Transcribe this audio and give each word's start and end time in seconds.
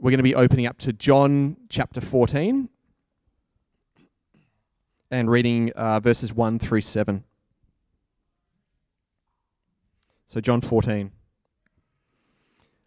we're 0.00 0.10
going 0.10 0.18
to 0.18 0.24
be 0.24 0.34
opening 0.34 0.66
up 0.66 0.78
to 0.78 0.94
John 0.94 1.58
chapter 1.68 2.00
14 2.00 2.70
and 5.10 5.30
reading 5.30 5.72
uh, 5.72 6.00
verses 6.00 6.32
1 6.32 6.58
through 6.58 6.80
7. 6.80 7.22
So, 10.24 10.40
John 10.40 10.62
14. 10.62 11.12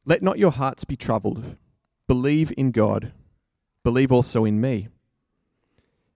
Let 0.05 0.23
not 0.23 0.39
your 0.39 0.51
hearts 0.51 0.85
be 0.85 0.95
troubled. 0.95 1.55
Believe 2.07 2.51
in 2.57 2.71
God. 2.71 3.11
Believe 3.83 4.11
also 4.11 4.43
in 4.43 4.59
me. 4.59 4.87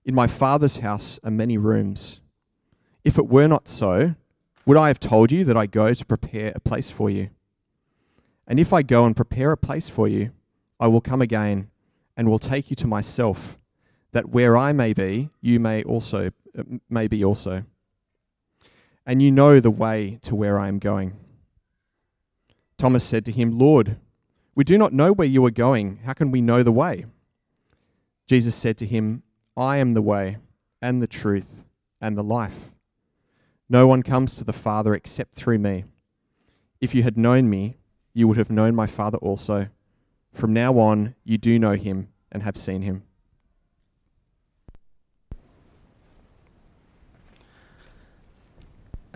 In 0.04 0.16
my 0.16 0.26
Father's 0.26 0.78
house 0.78 1.20
are 1.24 1.30
many 1.30 1.60
rooms. 1.60 2.22
If 3.04 3.20
it 3.20 3.28
were 3.28 3.48
not 3.48 3.68
so, 3.68 4.16
would 4.66 4.78
I 4.78 4.88
have 4.88 5.00
told 5.00 5.32
you 5.32 5.46
that 5.46 5.56
I 5.56 5.68
go 5.68 5.94
to 5.94 6.06
prepare 6.06 6.54
a 6.56 6.60
place 6.60 6.90
for 6.90 7.08
you? 7.12 7.30
And 8.48 8.60
if 8.60 8.74
I 8.74 8.82
go 8.82 9.06
and 9.06 9.16
prepare 9.16 9.52
a 9.52 9.58
place 9.58 9.90
for 9.90 10.08
you, 10.08 10.32
I 10.80 10.88
will 10.88 11.02
come 11.02 11.22
again 11.22 11.70
and 12.16 12.30
will 12.30 12.40
take 12.40 12.70
you 12.70 12.76
to 12.78 12.88
myself, 12.88 13.58
that 14.12 14.30
where 14.30 14.58
I 14.58 14.72
may 14.72 14.94
be, 14.94 15.30
you 15.42 15.60
may 15.60 15.84
also 15.84 16.32
may 16.90 17.08
be 17.08 17.24
also. 17.24 17.64
And 19.06 19.22
you 19.22 19.32
know 19.32 19.60
the 19.60 19.72
way 19.72 20.20
to 20.24 20.36
where 20.36 20.60
I 20.60 20.68
am 20.68 20.80
going. 20.80 21.14
Thomas 22.78 23.04
said 23.04 23.26
to 23.26 23.32
him, 23.32 23.58
Lord, 23.58 23.98
we 24.56 24.64
do 24.64 24.78
not 24.78 24.94
know 24.94 25.14
where 25.14 25.28
you 25.28 25.46
are 25.46 25.52
going. 25.52 26.00
How 26.04 26.14
can 26.14 26.32
we 26.32 26.42
know 26.42 26.64
the 26.64 26.72
way? 26.72 27.06
Jesus 28.28 28.56
said 28.56 28.78
to 28.80 28.86
him, 28.86 29.24
I 29.56 29.78
am 29.78 29.92
the 29.92 30.02
way 30.02 30.38
and 30.82 31.02
the 31.02 31.08
truth 31.08 31.64
and 32.02 32.18
the 32.18 32.24
life. 32.24 32.72
No 33.70 33.88
one 33.88 34.04
comes 34.04 34.36
to 34.36 34.44
the 34.44 34.54
Father 34.54 34.94
except 34.94 35.36
through 35.36 35.60
me. 35.60 35.86
If 36.82 36.94
you 36.94 37.04
had 37.04 37.18
known 37.18 37.50
me, 37.50 37.78
you 38.14 38.28
would 38.28 38.38
have 38.38 38.52
known 38.52 38.76
my 38.76 38.88
Father 38.88 39.18
also. 39.20 39.70
From 40.38 40.54
now 40.54 40.78
on, 40.78 41.16
you 41.24 41.40
do 41.40 41.58
know 41.58 41.72
him 41.72 42.10
and 42.32 42.44
have 42.44 42.58
seen 42.58 42.84
him. 42.84 43.02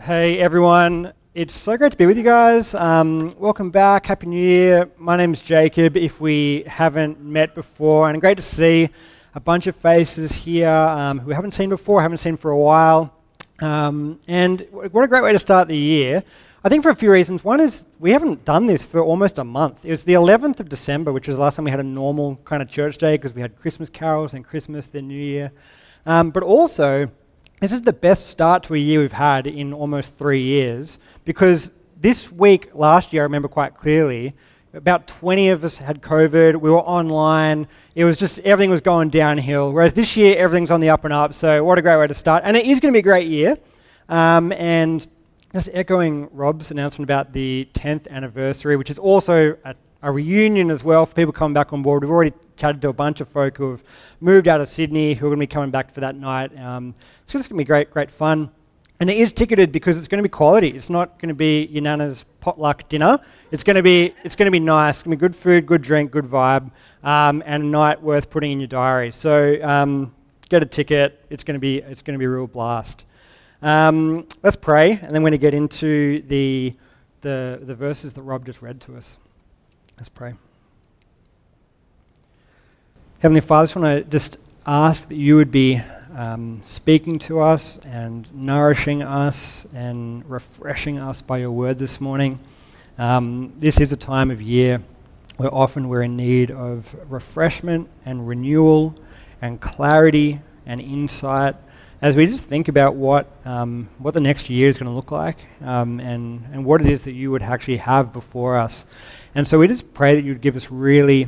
Hey 0.01 0.39
everyone, 0.39 1.13
it's 1.35 1.53
so 1.53 1.77
great 1.77 1.91
to 1.91 1.97
be 1.99 2.07
with 2.07 2.17
you 2.17 2.23
guys. 2.23 2.73
Um, 2.73 3.35
welcome 3.37 3.69
back, 3.69 4.07
Happy 4.07 4.25
New 4.25 4.43
Year. 4.43 4.89
My 4.97 5.15
name 5.15 5.31
is 5.31 5.43
Jacob, 5.43 5.95
if 5.95 6.19
we 6.19 6.63
haven't 6.65 7.21
met 7.21 7.53
before, 7.53 8.09
and 8.09 8.19
great 8.19 8.37
to 8.37 8.41
see 8.41 8.89
a 9.35 9.39
bunch 9.39 9.67
of 9.67 9.75
faces 9.75 10.31
here 10.31 10.71
um, 10.71 11.19
who 11.19 11.29
haven't 11.29 11.51
seen 11.51 11.69
before, 11.69 12.01
haven't 12.01 12.17
seen 12.17 12.35
for 12.35 12.49
a 12.49 12.57
while. 12.57 13.20
Um, 13.61 14.19
and 14.27 14.67
what 14.71 15.03
a 15.03 15.07
great 15.07 15.23
way 15.23 15.31
to 15.31 15.39
start 15.39 15.67
the 15.67 15.77
year. 15.77 16.23
I 16.63 16.69
think 16.69 16.83
for 16.83 16.89
a 16.89 16.95
few 16.95 17.11
reasons. 17.11 17.43
One 17.43 17.59
is 17.59 17.85
we 17.99 18.11
haven't 18.11 18.43
done 18.43 18.65
this 18.65 18.85
for 18.85 18.99
almost 19.01 19.39
a 19.39 19.43
month. 19.43 19.85
It 19.85 19.91
was 19.91 20.03
the 20.03 20.13
11th 20.13 20.59
of 20.59 20.69
December, 20.69 21.11
which 21.11 21.27
was 21.27 21.37
the 21.37 21.41
last 21.41 21.55
time 21.55 21.65
we 21.65 21.71
had 21.71 21.79
a 21.79 21.83
normal 21.83 22.37
kind 22.43 22.61
of 22.61 22.69
church 22.69 22.97
day 22.97 23.15
because 23.15 23.33
we 23.33 23.41
had 23.41 23.57
Christmas 23.59 23.89
carols, 23.89 24.33
then 24.33 24.43
Christmas, 24.43 24.87
then 24.87 25.07
New 25.07 25.15
Year. 25.15 25.51
Um, 26.05 26.31
but 26.31 26.43
also, 26.43 27.09
this 27.59 27.71
is 27.71 27.83
the 27.83 27.93
best 27.93 28.27
start 28.27 28.63
to 28.63 28.75
a 28.75 28.77
year 28.77 29.01
we've 29.01 29.11
had 29.11 29.47
in 29.47 29.73
almost 29.73 30.17
three 30.17 30.41
years 30.41 30.97
because 31.25 31.73
this 31.99 32.31
week 32.31 32.69
last 32.73 33.13
year, 33.13 33.21
I 33.21 33.25
remember 33.25 33.47
quite 33.47 33.75
clearly, 33.75 34.33
about 34.73 35.07
20 35.07 35.49
of 35.49 35.63
us 35.63 35.77
had 35.77 36.01
COVID. 36.01 36.55
We 36.55 36.69
were 36.69 36.79
online. 36.79 37.67
It 37.93 38.05
was 38.05 38.17
just 38.17 38.39
everything 38.39 38.69
was 38.69 38.81
going 38.81 39.09
downhill. 39.09 39.71
Whereas 39.73 39.93
this 39.93 40.15
year, 40.15 40.37
everything's 40.37 40.71
on 40.71 40.79
the 40.79 40.89
up 40.89 41.03
and 41.03 41.13
up. 41.13 41.33
So, 41.33 41.63
what 41.63 41.77
a 41.77 41.81
great 41.81 41.97
way 41.97 42.07
to 42.07 42.13
start. 42.13 42.43
And 42.45 42.55
it 42.55 42.65
is 42.65 42.79
going 42.79 42.93
to 42.93 42.95
be 42.95 42.99
a 42.99 43.03
great 43.03 43.27
year. 43.27 43.57
Um, 44.07 44.51
and 44.53 45.05
just 45.53 45.69
echoing 45.73 46.29
Rob's 46.31 46.71
announcement 46.71 47.09
about 47.09 47.33
the 47.33 47.67
10th 47.73 48.09
anniversary, 48.09 48.77
which 48.77 48.89
is 48.89 48.97
also 48.97 49.57
a, 49.65 49.75
a, 50.01 50.11
reunion 50.11 50.71
as 50.71 50.83
well 50.83 51.05
for 51.05 51.13
people 51.13 51.33
coming 51.33 51.53
back 51.53 51.73
on 51.73 51.81
board. 51.81 52.03
We've 52.03 52.11
already 52.11 52.33
chatted 52.55 52.81
to 52.83 52.89
a 52.89 52.93
bunch 52.93 53.19
of 53.19 53.27
folk 53.27 53.57
who 53.57 53.71
have 53.71 53.83
moved 54.21 54.47
out 54.47 54.61
of 54.61 54.67
Sydney 54.69 55.13
who 55.13 55.25
are 55.25 55.29
going 55.29 55.39
to 55.39 55.43
be 55.43 55.47
coming 55.47 55.71
back 55.71 55.93
for 55.93 55.99
that 55.99 56.15
night. 56.15 56.57
Um, 56.57 56.95
it's 57.23 57.33
just 57.33 57.49
going 57.49 57.57
to 57.57 57.63
be 57.63 57.67
great, 57.67 57.91
great 57.91 58.11
fun. 58.11 58.49
And 59.01 59.09
it 59.09 59.17
is 59.17 59.33
ticketed 59.33 59.71
because 59.71 59.97
it's 59.97 60.07
going 60.07 60.19
to 60.19 60.23
be 60.23 60.29
quality. 60.29 60.69
It's 60.69 60.89
not 60.89 61.19
going 61.19 61.29
to 61.29 61.35
be 61.35 61.65
your 61.65 61.81
nana's 61.81 62.23
potluck 62.39 62.87
dinner. 62.87 63.19
It's 63.49 63.63
going 63.63 63.75
to 63.75 63.81
be 63.81 64.13
it's 64.23 64.35
going 64.35 64.45
to 64.45 64.51
be 64.51 64.59
nice. 64.59 64.97
It's 64.97 65.03
going 65.03 65.11
to 65.11 65.17
be 65.17 65.19
good 65.19 65.35
food, 65.35 65.65
good 65.65 65.81
drink, 65.81 66.11
good 66.11 66.25
vibe, 66.25 66.69
um, 67.03 67.41
and 67.47 67.63
a 67.63 67.65
night 67.65 68.01
worth 68.01 68.29
putting 68.29 68.51
in 68.51 68.59
your 68.59 68.67
diary. 68.67 69.11
So 69.11 69.59
um, 69.63 70.13
get 70.49 70.61
a 70.61 70.67
ticket. 70.67 71.25
It's 71.31 71.43
going 71.43 71.55
to 71.55 71.59
be 71.59 71.79
it's 71.79 72.03
going 72.03 72.13
to 72.13 72.19
be 72.19 72.25
a 72.25 72.29
real 72.29 72.45
blast. 72.45 73.05
Um, 73.63 74.27
let's 74.43 74.55
pray, 74.55 74.91
and 74.91 75.11
then 75.11 75.23
we're 75.23 75.29
going 75.29 75.31
to 75.31 75.37
get 75.39 75.53
into 75.55 76.21
the, 76.27 76.75
the, 77.21 77.59
the 77.61 77.75
verses 77.75 78.13
that 78.13 78.21
Rob 78.23 78.45
just 78.45 78.61
read 78.61 78.81
to 78.81 78.97
us. 78.97 79.17
Let's 79.97 80.09
pray. 80.09 80.33
Heavenly 83.19 83.41
Father, 83.41 83.63
I 83.63 83.65
just 83.65 83.75
want 83.75 84.03
to 84.03 84.09
just 84.11 84.37
ask 84.65 85.07
that 85.07 85.15
you 85.15 85.35
would 85.35 85.51
be 85.51 85.81
um, 86.15 86.61
speaking 86.63 87.19
to 87.19 87.39
us 87.39 87.77
and 87.85 88.27
nourishing 88.33 89.01
us 89.01 89.65
and 89.73 90.29
refreshing 90.29 90.99
us 90.99 91.21
by 91.21 91.37
your 91.37 91.51
word 91.51 91.77
this 91.77 92.01
morning. 92.01 92.39
Um, 92.97 93.53
this 93.57 93.79
is 93.79 93.91
a 93.91 93.97
time 93.97 94.31
of 94.31 94.41
year 94.41 94.81
where 95.37 95.53
often 95.53 95.87
we're 95.87 96.03
in 96.03 96.17
need 96.17 96.51
of 96.51 96.93
refreshment 97.09 97.89
and 98.05 98.27
renewal 98.27 98.95
and 99.41 99.59
clarity 99.61 100.41
and 100.65 100.81
insight 100.81 101.55
as 102.01 102.15
we 102.15 102.25
just 102.25 102.43
think 102.43 102.67
about 102.67 102.95
what, 102.95 103.27
um, 103.45 103.87
what 103.99 104.13
the 104.13 104.21
next 104.21 104.49
year 104.49 104.67
is 104.67 104.77
going 104.77 104.89
to 104.89 104.95
look 104.95 105.11
like 105.11 105.37
um, 105.63 105.99
and, 105.99 106.43
and 106.51 106.65
what 106.65 106.81
it 106.81 106.87
is 106.87 107.03
that 107.03 107.13
you 107.13 107.31
would 107.31 107.43
actually 107.43 107.77
have 107.77 108.11
before 108.11 108.57
us. 108.57 108.85
And 109.35 109.47
so 109.47 109.59
we 109.59 109.67
just 109.67 109.93
pray 109.93 110.15
that 110.15 110.23
you'd 110.23 110.41
give 110.41 110.55
us 110.55 110.71
really 110.71 111.27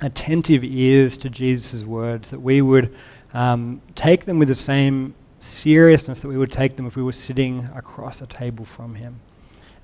attentive 0.00 0.62
ears 0.64 1.16
to 1.16 1.30
Jesus' 1.30 1.82
words, 1.82 2.30
that 2.30 2.40
we 2.40 2.62
would 2.62 2.94
um, 3.34 3.82
take 3.94 4.24
them 4.24 4.38
with 4.38 4.48
the 4.48 4.54
same 4.54 5.14
seriousness 5.38 6.20
that 6.20 6.28
we 6.28 6.38
would 6.38 6.52
take 6.52 6.76
them 6.76 6.86
if 6.86 6.96
we 6.96 7.02
were 7.02 7.12
sitting 7.12 7.68
across 7.74 8.22
a 8.22 8.26
table 8.26 8.64
from 8.64 8.94
him. 8.94 9.20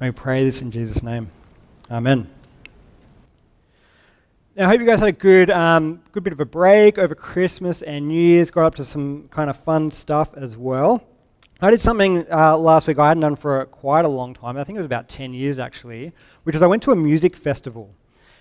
And 0.01 0.09
we 0.09 0.13
pray 0.13 0.45
this 0.45 0.63
in 0.63 0.71
Jesus' 0.71 1.03
name. 1.03 1.31
Amen. 1.91 2.31
Now, 4.57 4.67
I 4.67 4.69
hope 4.71 4.81
you 4.81 4.87
guys 4.87 5.01
had 5.01 5.09
a 5.09 5.13
good, 5.13 5.51
um, 5.51 6.01
good 6.13 6.25
bit 6.25 6.33
of 6.33 6.41
a 6.41 6.45
break 6.45 6.99
over 6.99 7.15
Christmas 7.15 7.83
and 7.83 8.09
New 8.09 8.21
Year's. 8.21 8.51
Got 8.51 8.67
up 8.67 8.75
to 8.77 8.85
some 8.85 9.29
kind 9.29 9.51
of 9.51 9.57
fun 9.57 9.91
stuff 9.91 10.35
as 10.35 10.57
well. 10.57 11.03
I 11.61 11.71
did 11.71 11.81
something 11.81 12.25
uh, 12.33 12.57
last 12.57 12.87
week 12.87 12.99
I 12.99 13.09
hadn't 13.09 13.21
done 13.21 13.37
for 13.37 13.67
quite 13.67 14.05
a 14.07 14.09
long 14.09 14.33
time. 14.33 14.57
I 14.57 14.65
think 14.65 14.77
it 14.77 14.81
was 14.81 14.87
about 14.87 15.09
10 15.09 15.35
years 15.35 15.59
actually, 15.59 16.13
which 16.45 16.57
is 16.57 16.63
I 16.63 16.67
went 16.67 16.83
to 16.85 16.93
a 16.93 16.97
music 16.97 17.37
festival, 17.37 17.95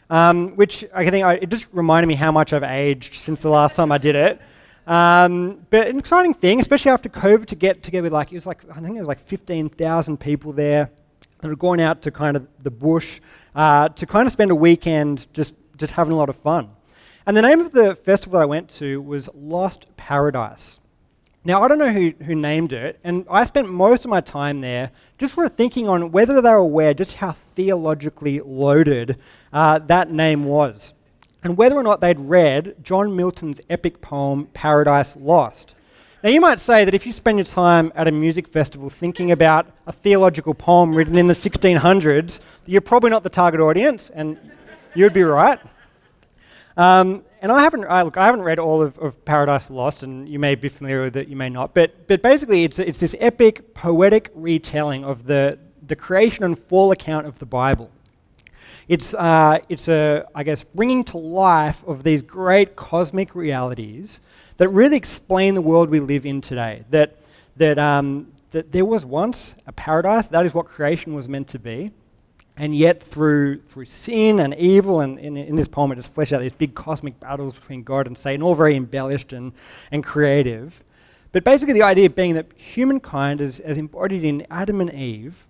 um, 0.10 0.56
which 0.56 0.86
I 0.94 1.10
think 1.10 1.26
I, 1.26 1.34
it 1.34 1.50
just 1.50 1.68
reminded 1.74 2.08
me 2.08 2.16
how 2.16 2.32
much 2.32 2.54
I've 2.54 2.64
aged 2.64 3.16
since 3.16 3.42
the 3.42 3.50
last 3.50 3.76
time 3.76 3.92
I 3.92 3.98
did 3.98 4.16
it. 4.16 4.40
Um, 4.90 5.68
but 5.70 5.88
an 5.88 6.00
exciting 6.00 6.34
thing, 6.34 6.60
especially 6.60 6.90
after 6.90 7.10
COVID, 7.10 7.46
to 7.46 7.56
get 7.56 7.84
together 7.84 8.10
like 8.10 8.32
it 8.32 8.36
was 8.36 8.48
like 8.48 8.68
I 8.72 8.82
think 8.82 8.96
it 8.98 9.00
was 9.00 9.08
like 9.08 9.20
15,000 9.20 10.20
people 10.20 10.52
there 10.52 10.90
that 11.42 11.48
had 11.48 11.60
gone 11.60 11.80
out 11.80 12.02
to 12.02 12.12
kind 12.12 12.36
of 12.36 12.48
the 12.64 12.72
bush 12.72 13.22
uh, 13.54 13.90
to 13.90 14.08
kind 14.08 14.26
of 14.26 14.34
spend 14.34 14.50
a 14.50 14.56
weekend 14.56 15.32
just 15.32 15.54
just 15.78 15.94
having 15.94 16.12
a 16.12 16.16
lot 16.16 16.28
of 16.28 16.36
fun. 16.36 16.72
And 17.28 17.38
the 17.38 17.44
name 17.44 17.60
of 17.60 17.72
the 17.72 17.94
festival 17.94 18.40
that 18.40 18.44
I 18.44 18.48
went 18.48 18.68
to 18.72 19.00
was 19.00 19.30
Lost 19.36 19.86
Paradise. 19.96 20.80
Now, 21.46 21.64
I 21.64 21.68
don't 21.68 21.78
know 21.78 21.94
who, 21.94 22.14
who 22.26 22.36
named 22.36 22.74
it, 22.74 23.00
and 23.04 23.26
I 23.30 23.46
spent 23.46 23.70
most 23.70 24.04
of 24.04 24.10
my 24.10 24.20
time 24.20 24.60
there 24.60 24.92
just 25.18 25.36
sort 25.36 25.46
of 25.46 25.56
thinking 25.56 25.88
on 25.88 26.12
whether 26.12 26.42
they 26.42 26.50
were 26.50 26.56
aware 26.58 26.94
just 26.94 27.16
how 27.16 27.34
theologically 27.56 28.42
loaded 28.42 29.18
uh, 29.54 29.80
that 29.80 30.12
name 30.12 30.46
was, 30.46 30.94
and 31.44 31.58
whether 31.58 31.76
or 31.76 31.84
not 31.84 32.02
they'd 32.02 32.20
read 32.20 32.76
John 32.84 33.16
Milton's 33.16 33.62
epic 33.70 34.02
poem, 34.02 34.48
Paradise 34.54 35.16
Lost. 35.16 35.76
Now, 36.22 36.30
you 36.30 36.42
might 36.42 36.60
say 36.60 36.84
that 36.84 36.94
if 36.94 37.06
you 37.06 37.14
spend 37.14 37.38
your 37.38 37.46
time 37.46 37.94
at 37.96 38.08
a 38.08 38.12
music 38.12 38.48
festival 38.48 38.90
thinking 38.90 39.32
about 39.32 39.68
a 39.88 39.94
theological 39.94 40.54
poem 40.54 40.94
written 40.94 41.18
in 41.18 41.28
the 41.28 41.34
1600s, 41.34 42.42
you're 42.66 42.82
probably 42.82 43.10
not 43.10 43.24
the 43.24 43.30
target 43.30 43.62
audience, 43.62 44.10
and 44.10 44.38
You'd 44.96 45.14
be 45.14 45.24
right. 45.24 45.60
Um, 46.76 47.24
and 47.42 47.52
I 47.52 47.62
haven't, 47.62 47.86
I, 47.86 48.02
look, 48.02 48.18
I 48.18 48.26
haven't 48.26 48.42
read 48.42 48.60
all 48.60 48.82
of, 48.82 48.98
of, 48.98 49.24
Paradise 49.24 49.70
Lost, 49.70 50.04
and 50.04 50.28
you 50.28 50.40
may 50.40 50.56
be 50.56 50.68
familiar 50.68 51.04
with 51.04 51.16
it, 51.16 51.28
you 51.28 51.36
may 51.36 51.50
not. 51.50 51.74
But, 51.74 52.08
but 52.08 52.22
basically, 52.22 52.64
it's, 52.64 52.80
it's 52.80 53.00
this 53.00 53.16
epic, 53.20 53.74
poetic 53.74 54.32
retelling 54.34 55.04
of 55.04 55.26
the, 55.26 55.60
the 55.86 55.96
creation 55.96 56.44
and 56.44 56.58
fall 56.58 56.92
account 56.92 57.28
of 57.28 57.40
the 57.40 57.46
Bible. 57.46 57.92
It's, 58.88 59.14
uh, 59.14 59.60
it's 59.70 59.88
a, 59.88 60.26
I 60.34 60.44
guess, 60.44 60.64
bringing 60.64 61.04
to 61.06 61.18
life 61.18 61.84
of 61.86 62.04
these 62.04 62.22
great 62.22 62.76
cosmic 62.76 63.36
realities 63.36 64.20
that 64.58 64.70
really 64.70 64.98
explain 64.98 65.54
the 65.54 65.62
world 65.62 65.90
we 65.90 66.00
live 66.00 66.26
in 66.26 66.42
today. 66.42 66.84
That, 66.90 67.18
that, 67.58 67.78
um, 67.78 68.32
that 68.52 68.72
there 68.72 68.86
was 68.86 69.06
once 69.06 69.56
a 69.68 69.72
paradise, 69.72 70.28
that 70.28 70.46
is 70.46 70.54
what 70.54 70.66
creation 70.66 71.14
was 71.14 71.30
meant 71.30 71.48
to 71.50 71.60
be. 71.60 71.92
And 72.58 72.76
yet, 72.76 73.02
through, 73.02 73.62
through 73.62 73.86
sin 73.86 74.42
and 74.42 74.54
evil, 74.56 75.00
and 75.00 75.18
in, 75.18 75.56
this 75.56 75.70
poem, 75.70 75.94
it 75.94 75.96
just 75.96 76.14
fleshes 76.14 76.34
out 76.34 76.42
these 76.42 76.52
big 76.52 76.76
cosmic 76.76 77.18
battles 77.22 77.54
between 77.54 77.84
God 77.84 78.06
and 78.06 78.18
Satan, 78.18 78.42
all 78.42 78.54
very 78.54 78.76
embellished 78.76 79.32
and, 79.32 79.54
and 79.92 80.04
creative. 80.04 80.84
But 81.32 81.46
basically, 81.46 81.74
the 81.74 81.84
idea 81.84 82.10
being 82.10 82.34
that 82.34 82.48
humankind, 82.58 83.40
is, 83.40 83.62
as 83.62 83.78
embodied 83.78 84.26
in 84.26 84.46
Adam 84.52 84.82
and 84.82 84.94
Eve, 84.94 85.48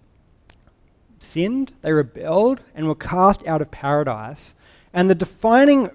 sinned, 1.20 1.74
they 1.82 1.92
rebelled, 1.92 2.62
and 2.74 2.88
were 2.88 2.96
cast 2.96 3.46
out 3.46 3.62
of 3.62 3.70
paradise. 3.72 4.56
And 4.94 5.10
the 5.10 5.16
defining 5.16 5.92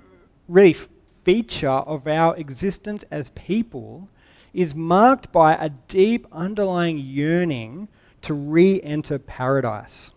really 0.49 0.77
feature 1.25 1.69
of 1.69 2.07
our 2.07 2.37
existence 2.37 3.03
as 3.11 3.31
people 3.31 4.09
is 4.53 4.75
marked 4.75 5.33
by 5.33 5.55
a 5.55 5.69
deep 5.69 6.27
underlying 6.31 6.99
yearning 6.99 7.89
to 8.23 8.35
re-enter 8.35 9.19
paradise. 9.19 10.13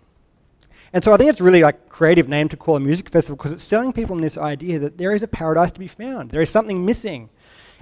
And 0.94 1.04
so 1.04 1.14
I 1.14 1.18
think 1.18 1.30
it's 1.30 1.42
really 1.42 1.62
like 1.62 1.90
creative 1.90 2.30
name 2.30 2.48
to 2.50 2.58
call 2.58 2.76
a 2.76 2.80
music 2.80 3.10
festival 3.10 3.36
because 3.36 3.52
it's 3.52 3.64
selling 3.64 3.92
people 3.92 4.16
in 4.16 4.22
this 4.22 4.38
idea 4.38 4.80
that 4.80 4.98
there 4.98 5.14
is 5.14 5.24
a 5.24 5.28
paradise 5.28 5.72
to 5.72 5.80
be 5.80 5.88
found. 5.88 6.32
There 6.32 6.42
is 6.42 6.50
something 6.50 6.86
missing. 6.86 7.30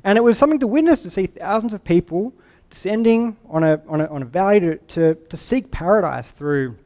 And 0.04 0.18
it 0.18 0.22
was 0.22 0.38
something 0.38 0.60
to 0.60 0.68
witness 0.68 1.01
to 1.04 1.10
see 1.10 1.27
thousands 1.27 1.74
of 1.74 1.83
people 1.83 2.33
descending 2.69 3.38
on 3.48 3.63
a, 3.63 3.81
on 3.88 4.01
a, 4.01 4.07
on 4.07 4.22
a 4.22 4.25
valley 4.25 4.60
to, 4.60 4.77
to, 4.77 5.16
to 5.16 5.38
seek 5.38 5.72
paradise 5.72 6.31
through 6.31 6.77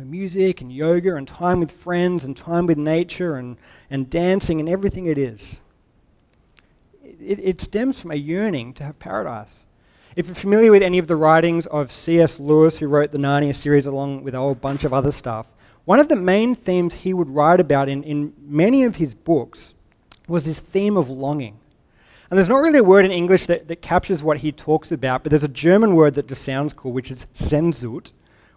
music 0.00 0.60
and 0.60 0.72
yoga 0.72 1.14
and 1.16 1.28
time 1.28 1.60
with 1.60 1.70
friends 1.70 2.24
and 2.24 2.36
time 2.36 2.66
with 2.66 2.78
nature 2.78 3.36
and, 3.36 3.56
and 3.90 4.08
dancing 4.08 4.58
and 4.60 4.68
everything 4.68 5.06
it 5.06 5.18
is. 5.18 5.60
It, 7.02 7.38
it 7.38 7.60
stems 7.60 8.00
from 8.00 8.10
a 8.10 8.16
yearning 8.16 8.72
to 8.74 8.84
have 8.84 8.98
paradise. 8.98 9.64
If 10.16 10.26
you're 10.26 10.34
familiar 10.34 10.70
with 10.70 10.82
any 10.82 10.98
of 10.98 11.06
the 11.06 11.16
writings 11.16 11.66
of 11.66 11.92
C.S. 11.92 12.38
Lewis, 12.38 12.78
who 12.78 12.86
wrote 12.86 13.12
the 13.12 13.18
Narnia 13.18 13.54
series 13.54 13.86
along 13.86 14.24
with 14.24 14.34
a 14.34 14.38
whole 14.38 14.54
bunch 14.54 14.84
of 14.84 14.92
other 14.92 15.12
stuff, 15.12 15.46
one 15.84 16.00
of 16.00 16.08
the 16.08 16.16
main 16.16 16.54
themes 16.54 16.94
he 16.94 17.12
would 17.12 17.30
write 17.30 17.60
about 17.60 17.88
in, 17.88 18.02
in 18.02 18.32
many 18.38 18.84
of 18.84 18.96
his 18.96 19.14
books 19.14 19.74
was 20.28 20.44
this 20.44 20.60
theme 20.60 20.96
of 20.96 21.10
longing. 21.10 21.58
And 22.30 22.38
there's 22.38 22.48
not 22.48 22.58
really 22.62 22.78
a 22.78 22.84
word 22.84 23.04
in 23.04 23.10
English 23.10 23.46
that, 23.46 23.68
that 23.68 23.82
captures 23.82 24.22
what 24.22 24.38
he 24.38 24.52
talks 24.52 24.90
about, 24.90 25.22
but 25.22 25.30
there's 25.30 25.44
a 25.44 25.48
German 25.48 25.94
word 25.94 26.14
that 26.14 26.28
just 26.28 26.42
sounds 26.42 26.72
cool, 26.72 26.92
which 26.92 27.10
is 27.10 27.26
Sehnsucht, 27.34 28.12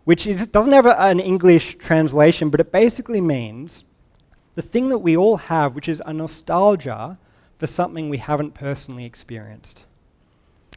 which 0.06 0.25
is, 0.25 0.48
doesn't 0.48 0.72
have 0.72 0.86
an 0.86 1.19
English 1.19 1.78
translation, 1.78 2.50
but 2.50 2.60
it 2.60 2.72
basically 2.72 3.22
means 3.22 3.84
the 4.56 4.62
thing 4.62 4.90
that 4.90 5.00
we 5.00 5.18
all 5.18 5.38
have, 5.38 5.75
which 5.75 5.90
is 5.90 6.02
a 6.06 6.13
nostalgia 6.13 7.18
for 7.57 7.68
something 7.68 8.10
we 8.10 8.19
haven't 8.19 8.54
personally 8.54 9.06
experienced. 9.06 9.84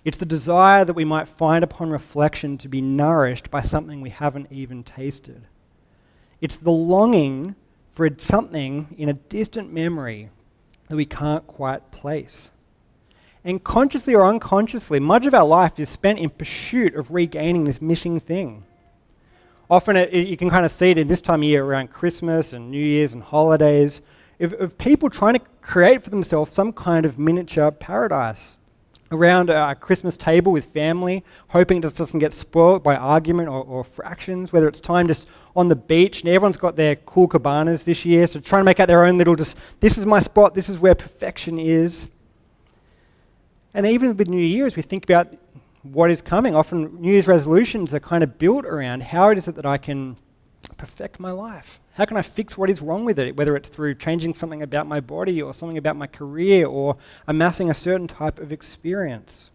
It's 0.04 0.16
the 0.16 0.26
desire 0.26 0.84
that 0.84 0.94
we 0.94 1.04
might 1.04 1.28
find 1.28 1.62
upon 1.62 1.90
reflection 1.90 2.56
to 2.58 2.68
be 2.68 2.80
nourished 2.80 3.50
by 3.50 3.62
something 3.62 4.00
we 4.00 4.10
haven't 4.10 4.50
even 4.50 4.82
tasted. 4.82 5.42
It's 6.40 6.56
the 6.56 6.70
longing 6.70 7.54
for 7.92 8.08
something 8.16 8.94
in 8.96 9.08
a 9.08 9.14
distant 9.14 9.72
memory 9.72 10.30
that 10.88 10.96
we 10.96 11.04
can't 11.04 11.46
quite 11.46 11.90
place. 11.90 12.50
And 13.44 13.62
consciously 13.62 14.14
or 14.14 14.24
unconsciously, 14.24 15.00
much 15.00 15.26
of 15.26 15.34
our 15.34 15.44
life 15.44 15.78
is 15.78 15.88
spent 15.88 16.18
in 16.18 16.30
pursuit 16.30 16.94
of 16.94 17.10
regaining 17.10 17.64
this 17.64 17.82
missing 17.82 18.20
thing. 18.20 18.64
Often 19.70 19.96
it, 19.96 20.12
it, 20.12 20.28
you 20.28 20.36
can 20.36 20.48
kind 20.48 20.64
of 20.64 20.72
see 20.72 20.90
it 20.90 20.98
in 20.98 21.08
this 21.08 21.20
time 21.20 21.40
of 21.40 21.44
year 21.44 21.64
around 21.64 21.90
Christmas 21.90 22.52
and 22.52 22.70
New 22.70 22.82
Year's 22.82 23.12
and 23.12 23.22
holidays 23.22 24.00
of, 24.40 24.52
of 24.54 24.78
people 24.78 25.10
trying 25.10 25.34
to 25.34 25.40
create 25.60 26.02
for 26.02 26.10
themselves 26.10 26.54
some 26.54 26.72
kind 26.72 27.04
of 27.04 27.18
miniature 27.18 27.70
paradise 27.70 28.56
around 29.10 29.48
a 29.48 29.74
Christmas 29.74 30.16
table 30.16 30.52
with 30.52 30.66
family, 30.66 31.24
hoping 31.48 31.78
it 31.78 31.80
just 31.80 31.96
doesn't 31.96 32.18
get 32.18 32.34
spoiled 32.34 32.82
by 32.82 32.94
argument 32.94 33.48
or, 33.48 33.62
or, 33.64 33.82
fractions, 33.82 34.52
whether 34.52 34.68
it's 34.68 34.82
time 34.82 35.06
just 35.06 35.26
on 35.56 35.68
the 35.68 35.76
beach, 35.76 36.20
and 36.20 36.28
everyone's 36.28 36.58
got 36.58 36.76
their 36.76 36.94
cool 36.94 37.26
cabanas 37.26 37.84
this 37.84 38.04
year, 38.04 38.26
so 38.26 38.38
trying 38.38 38.60
to 38.60 38.64
make 38.64 38.78
out 38.80 38.86
their 38.86 39.04
own 39.04 39.16
little, 39.16 39.34
just, 39.34 39.56
this 39.80 39.96
is 39.96 40.04
my 40.04 40.20
spot, 40.20 40.54
this 40.54 40.68
is 40.68 40.78
where 40.78 40.94
perfection 40.94 41.58
is. 41.58 42.10
And 43.72 43.86
even 43.86 44.14
with 44.16 44.28
New 44.28 44.36
Year, 44.36 44.66
as 44.66 44.76
we 44.76 44.82
think 44.82 45.04
about 45.04 45.34
what 45.82 46.10
is 46.10 46.20
coming, 46.20 46.54
often 46.54 47.00
New 47.00 47.12
Year's 47.12 47.28
resolutions 47.28 47.94
are 47.94 48.00
kind 48.00 48.24
of 48.24 48.38
built 48.38 48.64
around 48.64 49.02
how 49.04 49.30
it 49.30 49.38
is 49.38 49.48
it 49.48 49.54
that 49.54 49.66
I 49.66 49.78
can 49.78 50.16
perfect 50.76 51.20
my 51.20 51.30
life? 51.30 51.80
How 51.94 52.04
can 52.04 52.16
I 52.16 52.22
fix 52.22 52.56
what 52.56 52.70
is 52.70 52.80
wrong 52.80 53.04
with 53.04 53.18
it, 53.18 53.36
whether 53.36 53.56
it's 53.56 53.68
through 53.68 53.96
changing 53.96 54.34
something 54.34 54.62
about 54.62 54.86
my 54.86 55.00
body 55.00 55.42
or 55.42 55.52
something 55.52 55.78
about 55.78 55.96
my 55.96 56.06
career 56.06 56.66
or 56.66 56.96
amassing 57.26 57.70
a 57.70 57.74
certain 57.74 58.06
type 58.08 58.38
of 58.38 58.52
experience? 58.52 59.50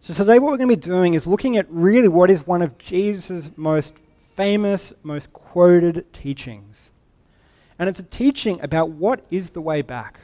So, 0.00 0.14
today, 0.14 0.38
what 0.38 0.50
we're 0.50 0.58
going 0.58 0.70
to 0.70 0.76
be 0.76 0.80
doing 0.80 1.14
is 1.14 1.26
looking 1.26 1.56
at 1.56 1.66
really 1.70 2.08
what 2.08 2.30
is 2.30 2.46
one 2.46 2.62
of 2.62 2.76
Jesus' 2.78 3.50
most 3.56 3.98
famous, 4.34 4.92
most 5.02 5.32
quoted 5.32 6.12
teachings. 6.12 6.90
And 7.78 7.88
it's 7.88 8.00
a 8.00 8.04
teaching 8.04 8.60
about 8.62 8.90
what 8.90 9.24
is 9.30 9.50
the 9.50 9.60
way 9.60 9.82
back. 9.82 10.20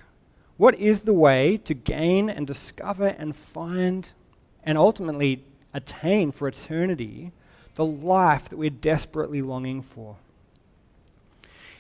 What 0.57 0.75
is 0.75 1.01
the 1.01 1.15
way 1.15 1.59
to 1.59 1.75
gain 1.75 2.29
and 2.29 2.47
discover 2.47 3.09
and 3.09 3.37
find 3.37 4.11
and 4.65 4.79
ultimately 4.79 5.45
attain 5.73 6.33
for 6.33 6.49
eternity 6.49 7.33
the 7.75 7.85
life 7.85 8.49
that 8.49 8.57
we're 8.57 8.71
desperately 8.71 9.41
longing 9.41 9.83
for. 9.83 10.17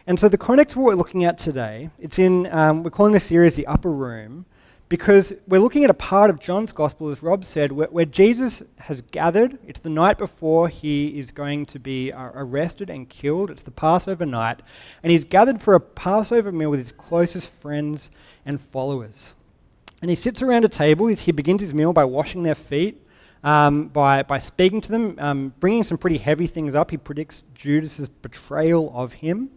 And 0.06 0.18
so 0.18 0.28
the 0.28 0.38
context 0.38 0.74
of 0.74 0.82
what 0.82 0.90
we're 0.92 0.94
looking 0.94 1.24
at 1.24 1.36
today, 1.36 1.90
it's 1.98 2.18
in, 2.18 2.46
um, 2.52 2.82
we're 2.82 2.90
calling 2.90 3.12
this 3.12 3.24
series 3.24 3.54
The 3.54 3.66
Upper 3.66 3.90
Room, 3.90 4.46
because 4.88 5.34
we're 5.46 5.60
looking 5.60 5.84
at 5.84 5.90
a 5.90 5.94
part 5.94 6.30
of 6.30 6.40
John's 6.40 6.72
Gospel, 6.72 7.10
as 7.10 7.22
Rob 7.22 7.44
said, 7.44 7.72
where, 7.72 7.88
where 7.88 8.06
Jesus 8.06 8.62
has 8.78 9.02
gathered. 9.02 9.58
It's 9.66 9.80
the 9.80 9.90
night 9.90 10.16
before 10.16 10.70
he 10.70 11.18
is 11.18 11.30
going 11.30 11.66
to 11.66 11.78
be 11.78 12.10
uh, 12.10 12.30
arrested 12.34 12.88
and 12.88 13.06
killed. 13.06 13.50
It's 13.50 13.62
the 13.62 13.70
Passover 13.70 14.24
night. 14.24 14.60
And 15.02 15.12
he's 15.12 15.24
gathered 15.24 15.60
for 15.60 15.74
a 15.74 15.80
Passover 15.80 16.52
meal 16.52 16.70
with 16.70 16.80
his 16.80 16.92
closest 16.92 17.50
friends 17.50 18.10
and 18.46 18.58
followers. 18.58 19.34
And 20.00 20.10
he 20.10 20.16
sits 20.16 20.42
around 20.42 20.64
a 20.64 20.68
table. 20.68 21.06
He 21.08 21.32
begins 21.32 21.60
his 21.60 21.74
meal 21.74 21.92
by 21.92 22.04
washing 22.04 22.42
their 22.42 22.54
feet 22.54 23.04
um, 23.44 23.88
by, 23.88 24.22
by 24.22 24.38
speaking 24.38 24.80
to 24.80 24.90
them, 24.90 25.14
um, 25.18 25.54
bringing 25.60 25.84
some 25.84 25.98
pretty 25.98 26.18
heavy 26.18 26.46
things 26.46 26.74
up. 26.74 26.90
He 26.90 26.96
predicts 26.96 27.44
Judas's 27.54 28.08
betrayal 28.08 28.92
of 28.94 29.14
him. 29.14 29.50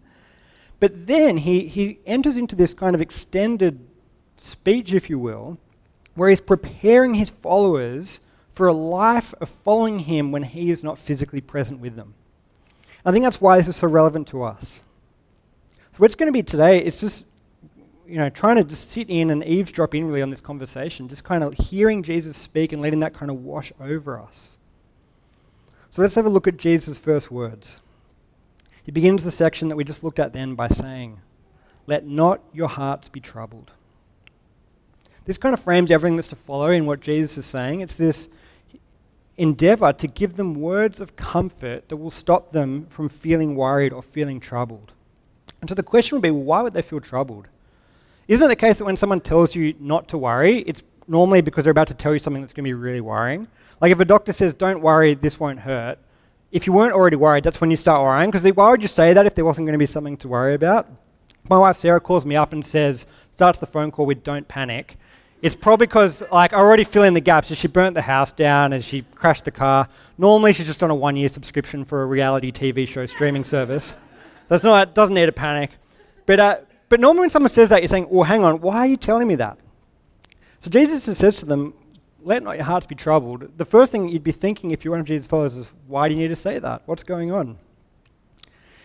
But 0.80 1.06
then 1.06 1.38
he, 1.38 1.66
he 1.68 1.98
enters 2.06 2.36
into 2.36 2.56
this 2.56 2.74
kind 2.74 2.94
of 2.94 3.00
extended 3.00 3.86
speech, 4.36 4.92
if 4.92 5.08
you 5.08 5.18
will, 5.18 5.58
where 6.14 6.28
he's 6.28 6.40
preparing 6.40 7.14
his 7.14 7.30
followers 7.30 8.20
for 8.52 8.68
a 8.68 8.72
life 8.72 9.32
of 9.40 9.48
following 9.48 10.00
him 10.00 10.32
when 10.32 10.42
he 10.42 10.70
is 10.70 10.82
not 10.82 10.98
physically 10.98 11.40
present 11.40 11.80
with 11.80 11.96
them. 11.96 12.14
I 13.04 13.12
think 13.12 13.24
that's 13.24 13.40
why 13.40 13.58
this 13.58 13.68
is 13.68 13.76
so 13.76 13.88
relevant 13.88 14.28
to 14.28 14.42
us. 14.42 14.84
So, 15.92 15.98
what 15.98 16.06
it's 16.06 16.14
going 16.14 16.28
to 16.28 16.32
be 16.32 16.42
today, 16.42 16.78
it's 16.78 17.00
just 17.00 17.24
you 18.12 18.18
know, 18.18 18.28
trying 18.28 18.56
to 18.56 18.64
just 18.64 18.90
sit 18.90 19.08
in 19.08 19.30
and 19.30 19.42
eavesdrop 19.42 19.94
in 19.94 20.06
really 20.06 20.20
on 20.20 20.28
this 20.28 20.42
conversation, 20.42 21.08
just 21.08 21.24
kind 21.24 21.42
of 21.42 21.54
hearing 21.54 22.02
Jesus 22.02 22.36
speak 22.36 22.74
and 22.74 22.82
letting 22.82 22.98
that 22.98 23.14
kind 23.14 23.30
of 23.30 23.42
wash 23.42 23.72
over 23.80 24.20
us. 24.20 24.50
So 25.88 26.02
let's 26.02 26.14
have 26.16 26.26
a 26.26 26.28
look 26.28 26.46
at 26.46 26.58
Jesus' 26.58 26.98
first 26.98 27.30
words. 27.30 27.80
He 28.82 28.92
begins 28.92 29.24
the 29.24 29.30
section 29.30 29.68
that 29.70 29.76
we 29.76 29.84
just 29.84 30.04
looked 30.04 30.18
at 30.18 30.34
then 30.34 30.54
by 30.54 30.68
saying, 30.68 31.22
Let 31.86 32.06
not 32.06 32.42
your 32.52 32.68
hearts 32.68 33.08
be 33.08 33.18
troubled. 33.18 33.70
This 35.24 35.38
kind 35.38 35.54
of 35.54 35.60
frames 35.60 35.90
everything 35.90 36.16
that's 36.16 36.28
to 36.28 36.36
follow 36.36 36.68
in 36.68 36.84
what 36.84 37.00
Jesus 37.00 37.38
is 37.38 37.46
saying. 37.46 37.80
It's 37.80 37.94
this 37.94 38.28
endeavor 39.38 39.90
to 39.94 40.06
give 40.06 40.34
them 40.34 40.52
words 40.52 41.00
of 41.00 41.16
comfort 41.16 41.88
that 41.88 41.96
will 41.96 42.10
stop 42.10 42.52
them 42.52 42.84
from 42.90 43.08
feeling 43.08 43.56
worried 43.56 43.94
or 43.94 44.02
feeling 44.02 44.38
troubled. 44.38 44.92
And 45.62 45.70
so 45.70 45.74
the 45.74 45.82
question 45.82 46.16
would 46.16 46.22
be 46.22 46.30
well, 46.30 46.42
why 46.42 46.60
would 46.60 46.74
they 46.74 46.82
feel 46.82 47.00
troubled? 47.00 47.48
Isn't 48.28 48.44
it 48.44 48.48
the 48.48 48.56
case 48.56 48.78
that 48.78 48.84
when 48.84 48.96
someone 48.96 49.20
tells 49.20 49.54
you 49.54 49.74
not 49.80 50.08
to 50.08 50.18
worry, 50.18 50.60
it's 50.60 50.82
normally 51.08 51.40
because 51.40 51.64
they're 51.64 51.72
about 51.72 51.88
to 51.88 51.94
tell 51.94 52.12
you 52.12 52.18
something 52.18 52.42
that's 52.42 52.52
going 52.52 52.64
to 52.64 52.68
be 52.68 52.74
really 52.74 53.00
worrying? 53.00 53.48
Like 53.80 53.92
if 53.92 54.00
a 54.00 54.04
doctor 54.04 54.32
says, 54.32 54.54
don't 54.54 54.80
worry, 54.80 55.14
this 55.14 55.40
won't 55.40 55.60
hurt, 55.60 55.98
if 56.52 56.66
you 56.66 56.72
weren't 56.72 56.92
already 56.92 57.16
worried, 57.16 57.44
that's 57.44 57.60
when 57.60 57.70
you 57.70 57.76
start 57.76 58.02
worrying. 58.02 58.30
Because 58.30 58.44
why 58.54 58.70
would 58.70 58.82
you 58.82 58.88
say 58.88 59.12
that 59.14 59.26
if 59.26 59.34
there 59.34 59.44
wasn't 59.44 59.66
going 59.66 59.72
to 59.72 59.78
be 59.78 59.86
something 59.86 60.16
to 60.18 60.28
worry 60.28 60.54
about? 60.54 60.88
My 61.48 61.58
wife 61.58 61.76
Sarah 61.76 62.00
calls 62.00 62.24
me 62.24 62.36
up 62.36 62.52
and 62.52 62.64
says, 62.64 63.06
starts 63.32 63.58
the 63.58 63.66
phone 63.66 63.90
call 63.90 64.06
with 64.06 64.22
don't 64.22 64.46
panic. 64.46 64.96
It's 65.40 65.56
probably 65.56 65.88
because 65.88 66.22
like 66.30 66.52
I 66.52 66.58
already 66.58 66.84
fill 66.84 67.02
in 67.02 67.14
the 67.14 67.20
gaps. 67.20 67.48
So 67.48 67.54
she 67.54 67.66
burnt 67.66 67.94
the 67.94 68.02
house 68.02 68.30
down 68.30 68.72
and 68.72 68.84
she 68.84 69.02
crashed 69.14 69.44
the 69.44 69.50
car. 69.50 69.88
Normally 70.16 70.52
she's 70.52 70.66
just 70.66 70.82
on 70.84 70.90
a 70.90 70.94
one-year 70.94 71.28
subscription 71.28 71.84
for 71.84 72.02
a 72.02 72.06
reality 72.06 72.52
TV 72.52 72.86
show 72.86 73.06
streaming 73.06 73.42
service. 73.42 73.96
That's 74.46 74.62
not 74.62 74.94
doesn't 74.94 75.14
need 75.14 75.28
a 75.28 75.32
panic. 75.32 75.72
But 76.26 76.38
uh, 76.38 76.56
but 76.92 77.00
normally 77.00 77.20
when 77.20 77.30
someone 77.30 77.48
says 77.48 77.70
that, 77.70 77.80
you're 77.80 77.88
saying, 77.88 78.06
well, 78.10 78.24
hang 78.24 78.44
on, 78.44 78.60
why 78.60 78.76
are 78.76 78.86
you 78.86 78.98
telling 78.98 79.26
me 79.26 79.34
that? 79.36 79.56
So 80.60 80.68
Jesus 80.68 81.04
says 81.16 81.38
to 81.38 81.46
them, 81.46 81.72
let 82.20 82.42
not 82.42 82.56
your 82.56 82.66
hearts 82.66 82.84
be 82.84 82.94
troubled. 82.94 83.56
The 83.56 83.64
first 83.64 83.90
thing 83.90 84.10
you'd 84.10 84.22
be 84.22 84.30
thinking 84.30 84.72
if 84.72 84.84
you're 84.84 84.92
one 84.92 85.00
of 85.00 85.06
Jesus' 85.06 85.26
followers 85.26 85.56
is, 85.56 85.70
why 85.86 86.06
do 86.06 86.14
you 86.14 86.20
need 86.20 86.28
to 86.28 86.36
say 86.36 86.58
that? 86.58 86.82
What's 86.84 87.02
going 87.02 87.32
on? 87.32 87.46
And 87.46 87.56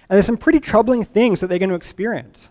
there's 0.08 0.26
some 0.26 0.38
pretty 0.38 0.62
troubling 0.62 1.04
things 1.04 1.42
that 1.42 1.48
they're 1.48 1.60
going 1.60 1.68
to 1.68 1.76
experience. 1.76 2.50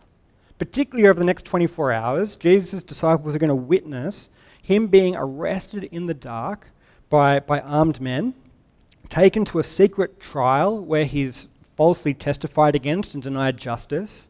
Particularly 0.58 1.08
over 1.08 1.18
the 1.18 1.24
next 1.24 1.46
24 1.46 1.90
hours, 1.90 2.36
Jesus' 2.36 2.82
disciples 2.82 3.34
are 3.34 3.38
going 3.38 3.48
to 3.48 3.54
witness 3.54 4.28
him 4.60 4.88
being 4.88 5.16
arrested 5.16 5.84
in 5.84 6.04
the 6.04 6.12
dark 6.12 6.66
by, 7.08 7.40
by 7.40 7.60
armed 7.60 7.98
men, 7.98 8.34
taken 9.08 9.46
to 9.46 9.58
a 9.58 9.64
secret 9.64 10.20
trial 10.20 10.84
where 10.84 11.06
he's 11.06 11.48
falsely 11.78 12.12
testified 12.12 12.74
against 12.74 13.14
and 13.14 13.22
denied 13.22 13.56
justice, 13.56 14.28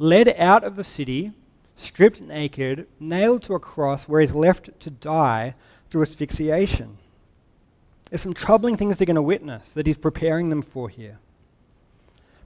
led 0.00 0.34
out 0.38 0.64
of 0.64 0.76
the 0.76 0.82
city, 0.82 1.30
stripped 1.76 2.22
naked, 2.22 2.88
nailed 2.98 3.42
to 3.42 3.54
a 3.54 3.60
cross 3.60 4.08
where 4.08 4.22
he's 4.22 4.32
left 4.32 4.80
to 4.80 4.90
die 4.90 5.54
through 5.90 6.00
asphyxiation. 6.02 6.96
There's 8.08 8.22
some 8.22 8.32
troubling 8.32 8.78
things 8.78 8.96
they're 8.96 9.06
going 9.06 9.14
to 9.16 9.22
witness 9.22 9.72
that 9.72 9.86
he's 9.86 9.98
preparing 9.98 10.48
them 10.48 10.62
for 10.62 10.88
here. 10.88 11.18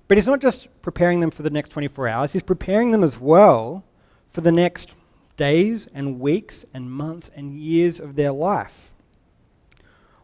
But 0.09 0.19
he's 0.19 0.27
not 0.27 0.41
just 0.41 0.69
preparing 0.83 1.21
them 1.21 1.31
for 1.31 1.45
the 1.45 1.49
next 1.49 1.69
24 1.71 2.09
hours, 2.09 2.33
he's 2.33 2.43
preparing 2.43 2.91
them 2.91 3.05
as 3.05 3.21
well 3.21 3.85
for 4.29 4.41
the 4.41 4.53
next 4.53 4.93
days 5.37 5.87
and 5.95 6.19
weeks 6.19 6.65
and 6.75 6.91
months 6.91 7.31
and 7.37 7.57
years 7.57 8.01
of 8.01 8.17
their 8.17 8.33
life, 8.33 8.93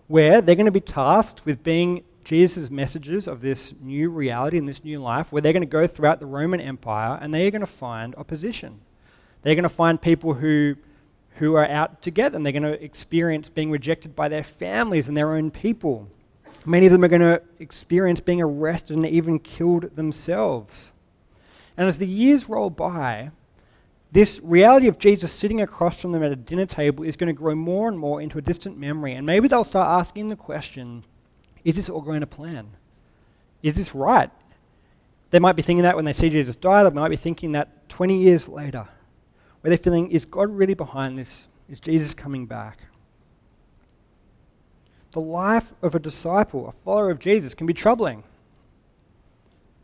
where 0.09 0.43
they're 0.43 0.57
going 0.57 0.67
to 0.67 0.73
be 0.73 0.81
tasked 0.81 1.47
with 1.47 1.63
being 1.63 2.03
Jesus' 2.25 2.71
messages 2.71 3.27
of 3.27 3.41
this 3.41 3.75
new 3.81 4.11
reality 4.11 4.59
and 4.59 4.69
this 4.69 4.85
new 4.85 5.01
life, 5.01 5.33
where 5.33 5.43
they're 5.43 5.53
going 5.53 5.63
to 5.63 5.67
go 5.67 5.87
throughout 5.87 6.21
the 6.21 6.27
Roman 6.27 6.61
Empire 6.61 7.19
and 7.21 7.33
they 7.33 7.47
are 7.47 7.51
going 7.51 7.61
to 7.61 7.67
find 7.67 8.15
opposition. 8.15 8.81
They're 9.43 9.55
going 9.55 9.63
to 9.63 9.69
find 9.69 10.01
people 10.01 10.35
who, 10.35 10.77
who 11.37 11.55
are 11.55 11.67
out 11.67 12.03
to 12.03 12.11
get 12.11 12.33
them. 12.33 12.43
They're 12.43 12.53
going 12.53 12.63
to 12.63 12.83
experience 12.83 13.49
being 13.49 13.71
rejected 13.71 14.15
by 14.15 14.29
their 14.29 14.45
families 14.45 15.09
and 15.09 15.17
their 15.17 15.35
own 15.35 15.51
people. 15.51 16.09
Many 16.67 16.87
of 16.87 16.93
them 16.93 17.05
are 17.05 17.09
going 17.09 17.23
to 17.23 17.43
experience 17.59 18.21
being 18.21 18.43
arrested 18.43 18.97
and 18.97 19.07
even 19.07 19.39
killed 19.39 19.97
themselves. 19.97 20.93
And 21.77 21.89
as 21.89 21.99
the 21.99 22.07
years 22.07 22.49
roll 22.49 22.69
by, 22.69 23.31
this 24.13 24.41
reality 24.43 24.89
of 24.89 24.99
Jesus 24.99 25.33
sitting 25.33 25.61
across 25.61 26.01
from 26.01 26.13
them 26.13 26.23
at 26.23 26.33
a 26.33 26.37
dinner 26.37 26.67
table 26.67 27.05
is 27.05 27.17
going 27.17 27.35
to 27.35 27.39
grow 27.39 27.55
more 27.55 27.89
and 27.89 27.99
more 27.99 28.21
into 28.21 28.39
a 28.39 28.43
distant 28.43 28.77
memory. 28.77 29.15
And 29.15 29.25
maybe 29.25 29.49
they'll 29.49 29.65
start 29.65 29.89
asking 29.89 30.29
the 30.29 30.37
question 30.37 31.05
is 31.65 31.77
this 31.77 31.89
all 31.89 32.01
going 32.01 32.21
to 32.21 32.27
plan? 32.27 32.69
Is 33.63 33.75
this 33.75 33.95
right? 33.95 34.31
They 35.31 35.39
might 35.39 35.57
be 35.57 35.63
thinking 35.63 35.85
that 35.85 35.97
when 35.97 36.05
they 36.05 36.13
see 36.13 36.31
Jesus 36.31 36.57
die, 36.57 36.83
they 36.83 36.91
might 36.91 37.09
be 37.09 37.17
thinking 37.17 37.53
that 37.53 37.89
20 37.89 38.17
years 38.17 38.49
later, 38.49 38.89
where 39.61 39.69
they're 39.69 39.79
feeling, 39.79 40.11
is 40.11 40.25
God 40.25 40.51
really 40.51 40.75
behind 40.75 41.19
this? 41.19 41.47
Is 41.69 41.79
Jesus 41.79 42.15
coming 42.15 42.47
back? 42.47 42.79
The 45.13 45.21
life 45.21 45.73
of 45.83 45.95
a 45.95 45.99
disciple, 45.99 46.69
a 46.69 46.73
follower 46.73 47.11
of 47.11 47.19
Jesus, 47.19 47.55
can 47.55 47.67
be 47.67 47.75
troubling 47.75 48.25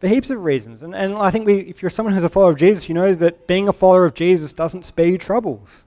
for 0.00 0.08
heaps 0.08 0.30
of 0.30 0.44
reasons. 0.44 0.82
And, 0.82 0.94
and 0.94 1.14
I 1.14 1.30
think 1.30 1.46
we, 1.46 1.60
if 1.60 1.82
you're 1.82 1.90
someone 1.90 2.14
who's 2.14 2.24
a 2.24 2.28
follower 2.28 2.52
of 2.52 2.58
Jesus, 2.58 2.88
you 2.88 2.94
know 2.94 3.14
that 3.14 3.46
being 3.46 3.68
a 3.68 3.72
follower 3.72 4.04
of 4.04 4.14
Jesus 4.14 4.52
doesn't 4.52 4.84
spare 4.84 5.06
you 5.06 5.18
troubles. 5.18 5.84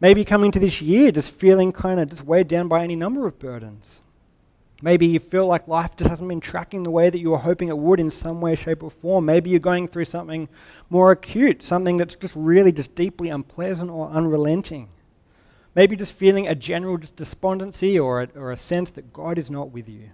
Maybe 0.00 0.24
coming 0.24 0.50
to 0.50 0.58
this 0.58 0.82
year 0.82 1.12
just 1.12 1.30
feeling 1.30 1.72
kind 1.72 2.00
of 2.00 2.10
just 2.10 2.24
weighed 2.24 2.48
down 2.48 2.68
by 2.68 2.82
any 2.82 2.96
number 2.96 3.26
of 3.26 3.38
burdens. 3.38 4.02
Maybe 4.84 5.06
you 5.06 5.20
feel 5.20 5.46
like 5.46 5.68
life 5.68 5.94
just 5.94 6.10
hasn't 6.10 6.28
been 6.28 6.40
tracking 6.40 6.82
the 6.82 6.90
way 6.90 7.08
that 7.08 7.20
you 7.20 7.30
were 7.30 7.38
hoping 7.38 7.68
it 7.68 7.78
would 7.78 8.00
in 8.00 8.10
some 8.10 8.40
way, 8.40 8.56
shape, 8.56 8.82
or 8.82 8.90
form. 8.90 9.24
Maybe 9.24 9.48
you're 9.48 9.60
going 9.60 9.86
through 9.86 10.06
something 10.06 10.48
more 10.90 11.12
acute, 11.12 11.62
something 11.62 11.98
that's 11.98 12.16
just 12.16 12.34
really 12.34 12.72
just 12.72 12.96
deeply 12.96 13.28
unpleasant 13.28 13.92
or 13.92 14.08
unrelenting. 14.08 14.88
Maybe 15.76 15.94
just 15.94 16.14
feeling 16.14 16.48
a 16.48 16.56
general 16.56 16.98
despondency 16.98 17.96
or 17.96 18.22
a, 18.22 18.28
or 18.34 18.50
a 18.50 18.56
sense 18.56 18.90
that 18.90 19.12
God 19.12 19.38
is 19.38 19.48
not 19.48 19.70
with 19.70 19.88
you. 19.88 20.10